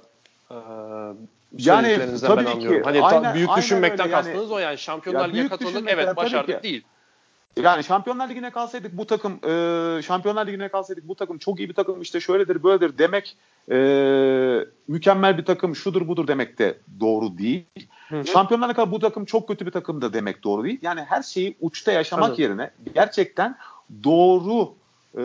e, 0.51 0.57
yani 1.57 1.97
tabii 2.21 2.45
ben 2.45 2.51
anlıyorum. 2.51 2.81
Ki, 2.81 2.83
hani 2.83 3.01
aynen, 3.01 3.35
büyük 3.35 3.49
düşünmekten 3.57 4.05
öyle. 4.05 4.15
kastınız 4.15 4.43
yani, 4.43 4.53
o 4.53 4.59
yani. 4.59 4.77
Şampiyonlar 4.77 5.29
Ligi'ne 5.29 5.49
katıldık 5.49 5.83
evet 5.87 6.15
başardık 6.15 6.63
değil. 6.63 6.83
Yani 7.63 7.83
Şampiyonlar 7.83 8.29
Ligi'ne 8.29 8.49
kalsaydık 8.49 8.97
bu 8.97 9.07
takım 9.07 9.31
e, 9.33 10.01
Şampiyonlar 10.01 10.47
Ligi'ne 10.47 10.69
kalsaydık 10.69 11.07
bu 11.07 11.15
takım 11.15 11.37
çok 11.37 11.59
iyi 11.59 11.69
bir 11.69 11.73
takım 11.73 12.01
işte 12.01 12.19
şöyledir 12.19 12.63
böyledir 12.63 12.97
demek 12.97 13.37
e, 13.71 13.77
mükemmel 14.87 15.37
bir 15.37 15.45
takım 15.45 15.75
şudur 15.75 16.07
budur 16.07 16.27
demek 16.27 16.59
de 16.59 16.77
doğru 16.99 17.37
değil. 17.37 17.65
Hı 18.09 18.19
hı. 18.19 18.27
Şampiyonlar 18.27 18.69
Ligi'ne 18.69 18.91
bu 18.91 18.99
takım 18.99 19.25
çok 19.25 19.47
kötü 19.47 19.65
bir 19.65 19.71
takım 19.71 20.01
da 20.01 20.13
demek 20.13 20.43
doğru 20.43 20.63
değil. 20.63 20.79
Yani 20.81 21.01
her 21.01 21.23
şeyi 21.23 21.57
uçta 21.61 21.91
yaşamak 21.91 22.25
Anladım. 22.25 22.43
yerine 22.43 22.71
gerçekten 22.95 23.57
doğru 24.03 24.73
e, 25.17 25.23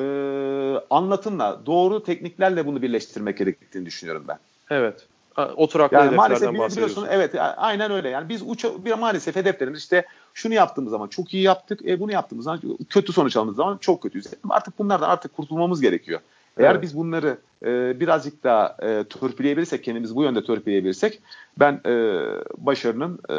anlatımla, 0.91 1.61
doğru 1.67 2.03
tekniklerle 2.03 2.67
bunu 2.67 2.83
birleştirmek 2.83 3.39
gerektiğini 3.39 3.87
düşünüyorum 3.87 4.25
ben. 4.29 4.39
Evet 4.71 5.07
oturaklı 5.43 5.97
yani 5.97 6.17
maalesef 6.17 6.53
biliyorsun 6.53 7.07
evet 7.11 7.35
aynen 7.57 7.91
öyle. 7.91 8.09
Yani 8.09 8.29
biz 8.29 8.43
uç 8.47 8.65
bir 8.65 8.93
maalesef 8.93 9.37
hedeflerimiz 9.37 9.81
işte 9.81 10.07
şunu 10.35 10.55
yaptığımız 10.55 10.91
zaman 10.91 11.09
çok 11.09 11.35
iyi 11.35 11.43
yaptık. 11.43 11.87
E, 11.87 12.01
bunu 12.01 12.13
yaptığımız 12.13 12.45
zaman 12.45 12.61
kötü 12.89 13.13
sonuç 13.13 13.37
aldığımız 13.37 13.57
zaman 13.57 13.79
çok 13.79 14.03
kötüyüz. 14.03 14.27
Artık 14.51 14.79
bunlardan 14.79 15.09
artık 15.09 15.37
kurtulmamız 15.37 15.81
gerekiyor. 15.81 16.21
Eğer 16.59 16.71
evet. 16.71 16.83
biz 16.83 16.97
bunları 16.97 17.39
e, 17.65 18.01
birazcık 18.01 18.45
daha 18.45 18.77
e, 18.83 19.05
törpüleyebilirsek, 19.05 19.85
kendimizi 19.85 20.15
bu 20.15 20.23
yönde 20.23 20.45
törpüleyebilirsek 20.45 21.21
ben 21.59 21.81
e, 21.87 22.23
başarının 22.59 23.19
e, 23.31 23.37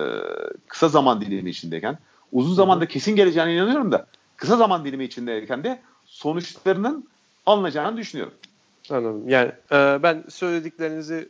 kısa 0.68 0.90
zaman 0.90 1.22
dilimi 1.22 1.50
içindeyken, 1.50 1.98
uzun 2.32 2.54
zamanda 2.54 2.86
kesin 2.86 3.16
geleceğine 3.16 3.56
inanıyorum 3.56 3.92
da 3.92 4.08
kısa 4.36 4.58
zaman 4.58 4.86
dilimi 4.86 5.04
içindeyken 5.04 5.64
de 5.64 5.80
sonuçlarının 6.06 7.08
alınacağını 7.46 7.98
düşünüyorum. 7.98 8.34
Anladım. 8.90 9.30
Yani 9.30 9.52
e, 9.72 10.00
ben 10.04 10.24
söylediklerinizi 10.30 11.30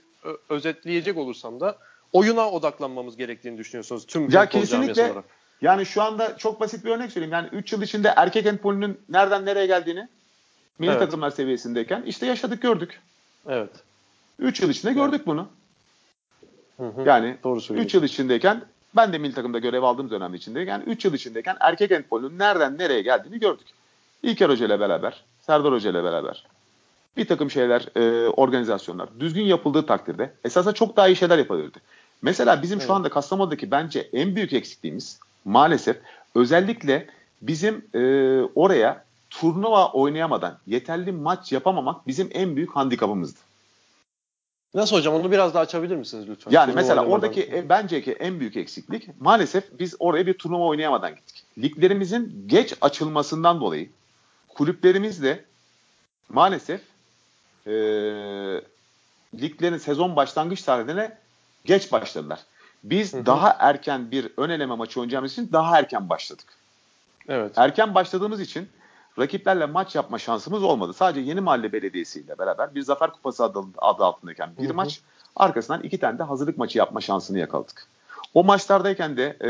özetleyecek 0.50 1.18
olursam 1.18 1.60
da 1.60 1.78
oyuna 2.14 2.52
odaklanmamız 2.52 3.18
gerektiğini 3.18 3.58
düşünüyorsunuz 3.58 4.06
tüm 4.06 4.30
ya 4.30 4.50
kesinlikle 4.50 5.04
olarak. 5.04 5.26
Yani 5.62 5.86
şu 5.86 6.02
anda 6.02 6.38
çok 6.38 6.60
basit 6.60 6.86
bir 6.86 6.90
örnek 6.92 7.12
söyleyeyim. 7.12 7.34
Yani 7.34 7.50
3 7.52 7.74
yıl 7.74 7.82
içinde 7.82 8.14
erkek 8.16 8.46
handbolünün 8.46 9.00
nereden 9.10 9.46
nereye 9.46 9.66
geldiğini 9.66 10.08
milli 10.80 10.92
evet. 10.92 11.00
takımlar 11.00 11.30
seviyesindeyken 11.30 12.02
işte 12.02 12.26
yaşadık 12.26 12.62
gördük. 12.62 13.02
Evet. 13.48 13.70
3 14.40 14.62
yıl 14.62 14.70
içinde 14.70 14.94
gördük 14.94 15.16
evet. 15.18 15.28
bunu. 15.28 15.48
Hı 16.78 16.88
hı. 16.88 17.02
Yani 17.06 17.38
3 17.70 17.94
yıl 17.94 18.04
içindeyken 18.04 18.66
ben 18.96 19.14
de 19.14 19.18
milli 19.18 19.34
takımda 19.34 19.60
görev 19.60 19.84
aldığım 19.84 20.10
dönem 20.10 20.34
içindeyken 20.34 20.72
yani 20.72 20.84
3 20.84 21.06
yıl 21.06 21.14
içindeyken 21.14 21.58
erkek 21.60 21.92
handbolünün 21.92 22.40
nereden 22.40 22.78
nereye 22.78 23.02
geldiğini 23.02 23.40
gördük. 23.40 23.68
İlker 24.24 24.50
Hoca 24.50 24.66
ile 24.66 24.80
beraber, 24.80 25.24
Serdar 25.42 25.74
Hoca 25.74 25.90
ile 25.90 26.04
beraber, 26.04 26.46
bir 27.18 27.28
takım 27.28 27.52
şeyler, 27.52 27.88
e, 27.96 28.30
organizasyonlar 28.30 29.10
düzgün 29.20 29.44
yapıldığı 29.44 29.86
takdirde 29.86 30.34
esasında 30.46 30.74
çok 30.74 30.98
daha 30.98 31.08
iyi 31.08 31.16
şeyler 31.16 31.38
yapılırdı. 31.38 31.78
Mesela 32.22 32.62
bizim 32.62 32.78
evet. 32.78 32.88
şu 32.88 32.94
anda 32.94 33.10
Kastamonu'daki 33.10 33.72
bence 33.72 34.10
en 34.14 34.36
büyük 34.36 34.54
eksikliğimiz 34.54 35.20
maalesef 35.46 35.98
özellikle 36.36 37.08
bizim 37.42 37.86
e, 37.94 38.00
oraya 38.56 39.04
turnuva 39.30 39.92
oynayamadan 39.92 40.58
yeterli 40.68 41.12
maç 41.12 41.52
yapamamak 41.52 42.08
bizim 42.08 42.30
en 42.34 42.56
büyük 42.56 42.76
handikapımızdı. 42.76 43.40
Nasıl 44.74 44.96
hocam 44.96 45.14
onu 45.14 45.32
biraz 45.32 45.54
daha 45.54 45.64
açabilir 45.64 45.96
misiniz 45.96 46.30
lütfen? 46.30 46.52
Yani 46.52 46.66
turnuva 46.66 46.82
mesela 46.82 47.06
oradaki 47.06 47.42
e, 47.42 47.70
bence 47.70 48.02
ki 48.02 48.12
en 48.12 48.40
büyük 48.40 48.58
eksiklik 48.58 49.22
maalesef 49.22 49.80
biz 49.80 49.96
oraya 50.00 50.28
bir 50.28 50.34
turnuva 50.34 50.66
oynayamadan 50.66 51.16
gittik. 51.16 51.44
Liglerimizin 51.58 52.44
geç 52.48 52.74
açılmasından 52.82 53.62
dolayı 53.62 53.90
kulüplerimiz 54.48 55.24
de 55.24 55.46
maalesef 56.30 56.82
e, 57.68 57.72
liglerin 59.40 59.78
sezon 59.78 60.16
başlangıç 60.16 60.62
tarihine 60.62 61.18
geç 61.66 61.92
başladılar. 61.92 62.40
Biz 62.84 63.14
hı 63.14 63.18
hı. 63.18 63.26
daha 63.26 63.56
erken 63.60 64.12
bir 64.12 64.32
ön 64.38 64.50
eleme 64.50 64.76
maçı 64.76 65.00
oynayacağımız 65.00 65.32
için 65.32 65.50
daha 65.52 65.80
erken 65.80 66.10
başladık. 66.10 66.46
Evet. 67.28 67.58
Erken 67.58 67.96
başladığımız 67.96 68.42
için 68.42 68.70
rakiplerle 69.20 69.66
maç 69.66 69.96
yapma 69.96 70.20
şansımız 70.20 70.64
olmadı. 70.64 70.94
Sadece 70.94 71.22
Yeni 71.22 71.42
Mahalle 71.42 71.74
Belediyesi 71.74 72.20
ile 72.20 72.40
beraber 72.40 72.76
bir 72.76 72.82
Zafer 72.82 73.12
Kupası 73.12 73.44
adı, 73.44 73.60
adı 73.78 74.04
altındayken 74.04 74.50
bir 74.60 74.66
hı 74.66 74.70
hı. 74.70 74.74
maç 74.74 75.02
arkasından 75.36 75.84
iki 75.84 75.98
tane 75.98 76.20
de 76.20 76.24
hazırlık 76.24 76.58
maçı 76.58 76.78
yapma 76.78 77.02
şansını 77.02 77.40
yakaladık. 77.40 77.88
O 78.34 78.44
maçlardayken 78.44 79.18
de 79.18 79.38
e, 79.42 79.50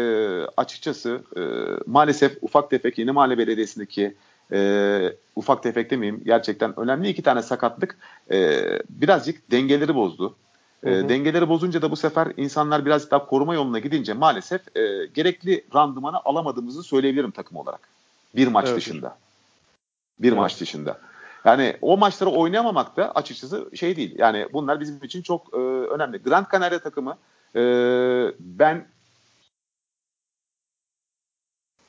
açıkçası 0.58 1.22
e, 1.38 1.42
maalesef 1.86 2.38
ufak 2.42 2.70
tefek 2.70 2.98
Yeni 2.98 3.12
Mahalle 3.12 3.38
Belediyesi'ndeki 3.38 4.16
e, 4.52 5.14
ufak 5.36 5.64
tefek 5.64 5.92
demeyeyim 5.92 6.22
gerçekten 6.26 6.80
önemli 6.80 7.10
iki 7.10 7.22
tane 7.22 7.42
sakatlık 7.42 7.98
e, 8.32 8.64
birazcık 8.90 9.52
dengeleri 9.52 9.96
bozdu. 9.96 10.36
E, 10.84 11.10
dengeleri 11.10 11.50
bozunca 11.50 11.82
da 11.82 11.92
bu 11.92 11.96
sefer 11.96 12.34
insanlar 12.38 12.86
biraz 12.86 13.12
daha 13.12 13.26
koruma 13.26 13.56
yoluna 13.56 13.80
gidince 13.80 14.14
maalesef 14.14 14.78
e, 14.78 15.06
gerekli 15.06 15.66
randımanı 15.76 16.18
alamadığımızı 16.26 16.84
söyleyebilirim 16.84 17.32
takım 17.32 17.58
olarak. 17.58 17.80
Bir 18.36 18.48
maç 18.48 18.66
Evet. 18.68 18.78
dışında. 18.78 19.18
Bir 20.20 20.28
Evet. 20.28 20.38
maç 20.38 20.62
dışında. 20.62 21.00
Yani 21.46 21.78
o 21.82 21.98
maçları 21.98 22.30
oynayamamak 22.30 22.98
da 22.98 23.12
açıkçası 23.12 23.70
şey 23.76 23.96
değil. 23.96 24.16
Yani 24.18 24.48
bunlar 24.54 24.80
bizim 24.80 25.00
için 25.04 25.22
çok 25.22 25.54
e, 25.54 25.58
önemli. 25.58 26.18
Grand 26.18 26.46
Canaria 26.52 26.80
takımı 26.80 27.18
e, 27.56 27.62
ben 28.40 28.86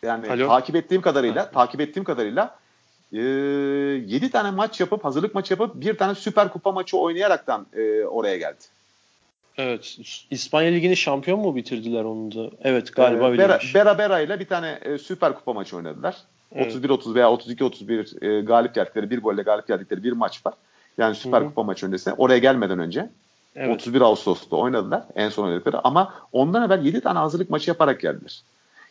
yani 0.02 0.30
Alo. 0.30 0.48
takip 0.48 0.76
ettiğim 0.76 1.02
kadarıyla 1.02 1.50
takip 1.50 1.80
ettiğim 1.80 2.04
kadarıyla 2.04 2.58
e, 3.12 3.18
7 3.18 4.30
tane 4.30 4.50
maç 4.50 4.80
yapıp 4.80 5.04
hazırlık 5.04 5.34
maçı 5.34 5.52
yapıp 5.52 5.80
bir 5.80 5.98
tane 5.98 6.14
süper 6.14 6.52
kupa 6.52 6.72
maçı 6.72 6.98
oynayaraktan 6.98 7.66
e, 7.72 8.04
oraya 8.04 8.36
geldi. 8.36 8.64
Evet. 9.58 9.98
İspanya 10.30 10.70
Ligi'ni 10.70 10.96
şampiyon 10.96 11.40
mu 11.40 11.56
bitirdiler 11.56 12.04
onu 12.04 12.34
da? 12.34 12.50
Evet 12.62 12.94
galiba 12.96 13.34
Ee, 13.34 13.38
Bera. 13.38 13.58
Bera 13.74 13.98
Bera 13.98 14.20
ile 14.20 14.40
bir 14.40 14.46
tane 14.46 14.78
e, 14.82 14.98
süper 14.98 15.34
kupa 15.34 15.52
maçı 15.52 15.76
oynadılar. 15.76 16.16
Evet. 16.54 16.74
31-30 16.74 17.14
veya 17.14 17.26
32-31 17.26 18.38
e, 18.38 18.40
galip 18.40 18.74
geldikleri, 18.74 19.10
bir 19.10 19.22
golle 19.22 19.42
galip 19.42 19.68
geldikleri 19.68 20.02
bir 20.02 20.12
maç 20.12 20.46
var. 20.46 20.54
Yani 20.98 21.14
süper 21.14 21.40
Hı 21.40 21.44
hı. 21.44 21.48
kupa 21.48 21.62
maçı 21.62 21.86
öncesinde. 21.86 22.14
Oraya 22.18 22.38
gelmeden 22.38 22.78
önce 22.78 23.10
evet. 23.56 23.74
31 23.74 24.00
Ağustos'ta 24.00 24.56
oynadılar 24.56 25.02
en 25.14 25.28
son 25.28 25.44
oynadıkları 25.44 25.86
ama 25.86 26.14
ondan 26.32 26.66
evvel 26.66 26.84
7 26.84 27.00
tane 27.00 27.18
hazırlık 27.18 27.50
maçı 27.50 27.70
yaparak 27.70 28.00
geldiler. 28.00 28.42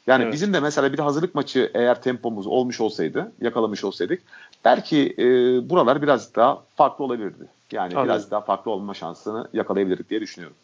Yani 0.07 0.23
Evet. 0.23 0.33
bizim 0.33 0.53
de 0.53 0.59
mesela 0.59 0.93
bir 0.93 0.99
hazırlık 0.99 1.35
maçı 1.35 1.71
eğer 1.73 2.01
tempomuz 2.01 2.47
olmuş 2.47 2.81
olsaydı, 2.81 3.31
yakalamış 3.41 3.83
olsaydık 3.83 4.21
belki 4.65 5.15
e, 5.17 5.25
buralar 5.69 6.01
biraz 6.01 6.35
daha 6.35 6.63
farklı 6.75 7.03
olabilirdi. 7.05 7.43
Yani 7.71 7.93
Anladım. 7.93 8.05
biraz 8.05 8.31
daha 8.31 8.41
farklı 8.41 8.71
olma 8.71 8.93
şansını 8.93 9.47
yakalayabilirdik 9.53 10.09
diye 10.09 10.21
düşünüyorum. 10.21 10.57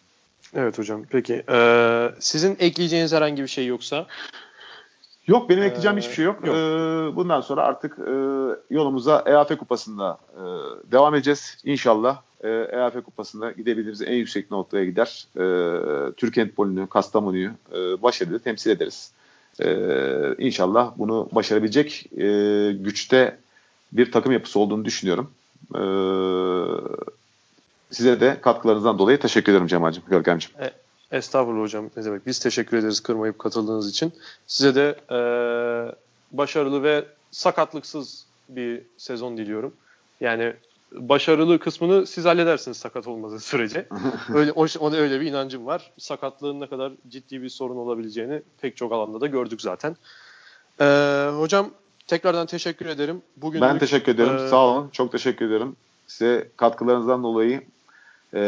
Evet 0.55 0.79
hocam. 0.79 1.03
Peki. 1.09 1.43
Ee, 1.49 2.09
sizin 2.19 2.57
ekleyeceğiniz 2.59 3.13
herhangi 3.13 3.41
bir 3.41 3.47
şey 3.47 3.65
yoksa 3.67 4.05
Yok 5.27 5.49
benim 5.49 5.63
ekleyeceğim 5.63 5.97
Ee, 5.97 6.01
hiçbir 6.01 6.13
şey 6.13 6.25
yok. 6.25 6.47
yok. 6.47 6.55
Ee, 6.55 7.15
bundan 7.15 7.41
sonra 7.41 7.63
artık 7.63 7.99
e, 7.99 8.11
yolumuza 8.69 9.23
EAF 9.25 9.57
Kupası'nda 9.57 10.17
e, 10.35 10.41
devam 10.91 11.15
edeceğiz. 11.15 11.57
İnşallah 11.63 12.21
e, 12.43 12.49
EAF 12.49 12.93
Kupası'nda 12.93 13.51
gidebiliriz. 13.51 14.01
En 14.01 14.13
yüksek 14.13 14.51
noktaya 14.51 14.85
gider. 14.85 15.27
E, 15.35 15.43
Türk 16.13 16.37
Handball'ünü, 16.37 16.87
Kastamonu'yu 16.87 17.51
e, 17.73 18.01
başarılı 18.03 18.39
temsil 18.39 18.71
ederiz. 18.71 19.11
E, 19.61 19.75
inşallah 20.37 20.93
bunu 20.97 21.29
başarabilecek 21.31 22.05
e, 22.17 22.27
güçte 22.71 23.37
bir 23.91 24.11
takım 24.11 24.31
yapısı 24.31 24.59
olduğunu 24.59 24.85
düşünüyorum. 24.85 25.31
E, 25.75 25.83
size 27.91 28.19
de 28.19 28.37
katkılarınızdan 28.41 28.99
dolayı 28.99 29.19
teşekkür 29.19 29.51
ederim 29.51 29.67
Cemal'cim, 29.67 30.03
Görkem'cim. 30.07 30.51
Estağfurullah 31.11 31.63
hocam. 31.63 31.89
Ne 31.97 32.05
demek? 32.05 32.25
Biz 32.25 32.39
teşekkür 32.39 32.77
ederiz 32.77 32.99
kırmayıp 32.99 33.39
katıldığınız 33.39 33.89
için. 33.89 34.13
Size 34.47 34.75
de 34.75 34.95
e, 35.11 35.17
başarılı 36.31 36.83
ve 36.83 37.05
sakatlıksız 37.31 38.25
bir 38.49 38.81
sezon 38.97 39.37
diliyorum. 39.37 39.73
Yani 40.21 40.53
başarılı 40.93 41.59
kısmını 41.59 42.07
siz 42.07 42.25
halledersiniz 42.25 42.77
sakat 42.77 43.07
olmadığı 43.07 43.39
sürece. 43.39 43.87
Öyle 44.33 44.51
o, 44.51 44.65
ona 44.79 44.95
öyle 44.95 45.21
bir 45.21 45.25
inancım 45.25 45.65
var. 45.65 45.91
Sakatlığın 45.97 46.59
ne 46.59 46.67
kadar 46.67 46.91
ciddi 47.07 47.41
bir 47.41 47.49
sorun 47.49 47.75
olabileceğini 47.75 48.41
pek 48.61 48.77
çok 48.77 48.91
alanda 48.93 49.21
da 49.21 49.27
gördük 49.27 49.61
zaten. 49.61 49.95
E, 50.81 50.85
hocam 51.37 51.69
tekrardan 52.07 52.45
teşekkür 52.45 52.85
ederim. 52.85 53.21
Bugün 53.37 53.61
Ben 53.61 53.79
teşekkür 53.79 54.11
ederim. 54.11 54.45
e, 54.45 54.47
Sağ 54.47 54.65
olun. 54.65 54.89
Çok 54.91 55.11
teşekkür 55.11 55.47
ederim. 55.49 55.75
Size 56.07 56.47
katkılarınızdan 56.57 57.23
dolayı 57.23 57.61
e, 58.33 58.39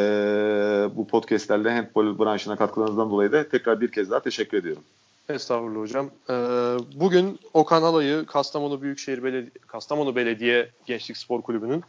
bu 0.95 1.07
podcastlerle 1.07 1.71
handball 1.71 2.19
branşına 2.19 2.55
katkılarınızdan 2.55 3.11
dolayı 3.11 3.31
da 3.31 3.49
tekrar 3.49 3.81
bir 3.81 3.91
kez 3.91 4.11
daha 4.11 4.19
teşekkür 4.19 4.57
ediyorum. 4.57 4.83
Estağfurullah 5.29 5.81
hocam. 5.81 6.09
Ee, 6.29 6.33
bugün 6.95 7.39
Okan 7.53 7.83
Alay'ı 7.83 8.25
Kastamonu 8.25 8.81
Büyükşehir 8.81 9.23
Belediye 9.23 9.51
Kastamonu 9.67 10.15
Belediye 10.15 10.69
Gençlik 10.85 11.17
Spor 11.17 11.41
Kulübü'nün 11.41 11.83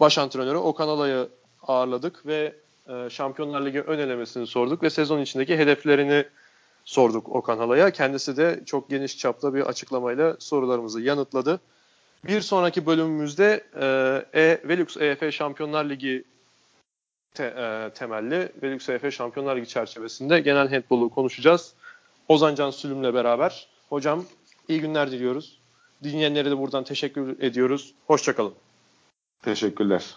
baş 0.00 0.18
antrenörü 0.18 0.56
Okan 0.56 0.88
Alay'ı 0.88 1.28
ağırladık 1.62 2.26
ve 2.26 2.54
e, 2.88 3.10
Şampiyonlar 3.10 3.66
Ligi 3.66 3.80
ön 3.80 3.98
elemesini 3.98 4.46
sorduk 4.46 4.82
ve 4.82 4.90
sezon 4.90 5.20
içindeki 5.20 5.58
hedeflerini 5.58 6.24
sorduk 6.84 7.28
Okan 7.28 7.58
Alay'a. 7.58 7.90
Kendisi 7.90 8.36
de 8.36 8.62
çok 8.66 8.90
geniş 8.90 9.18
çapta 9.18 9.54
bir 9.54 9.60
açıklamayla 9.60 10.36
sorularımızı 10.38 11.00
yanıtladı. 11.00 11.60
Bir 12.24 12.40
sonraki 12.40 12.86
bölümümüzde 12.86 13.64
e, 13.80 14.40
e, 14.40 14.68
Velux 14.68 14.96
EF 14.96 15.34
Şampiyonlar 15.34 15.84
Ligi 15.84 16.24
te, 17.34 17.44
e, 17.44 17.90
temelli 17.94 18.52
Velux 18.62 18.88
EF 18.88 19.14
Şampiyonlar 19.14 19.56
Ligi 19.56 19.68
çerçevesinde 19.68 20.40
genel 20.40 20.68
handbolu 20.68 21.08
konuşacağız. 21.10 21.74
Ozan 22.28 22.54
Can 22.54 22.70
Sülüm'le 22.70 23.14
beraber. 23.14 23.68
Hocam 23.88 24.24
iyi 24.68 24.80
günler 24.80 25.10
diliyoruz. 25.10 25.60
Dinleyenlere 26.04 26.50
de 26.50 26.58
buradan 26.58 26.84
teşekkür 26.84 27.42
ediyoruz. 27.42 27.94
Hoşçakalın. 28.06 28.54
Teşekkürler. 29.42 30.16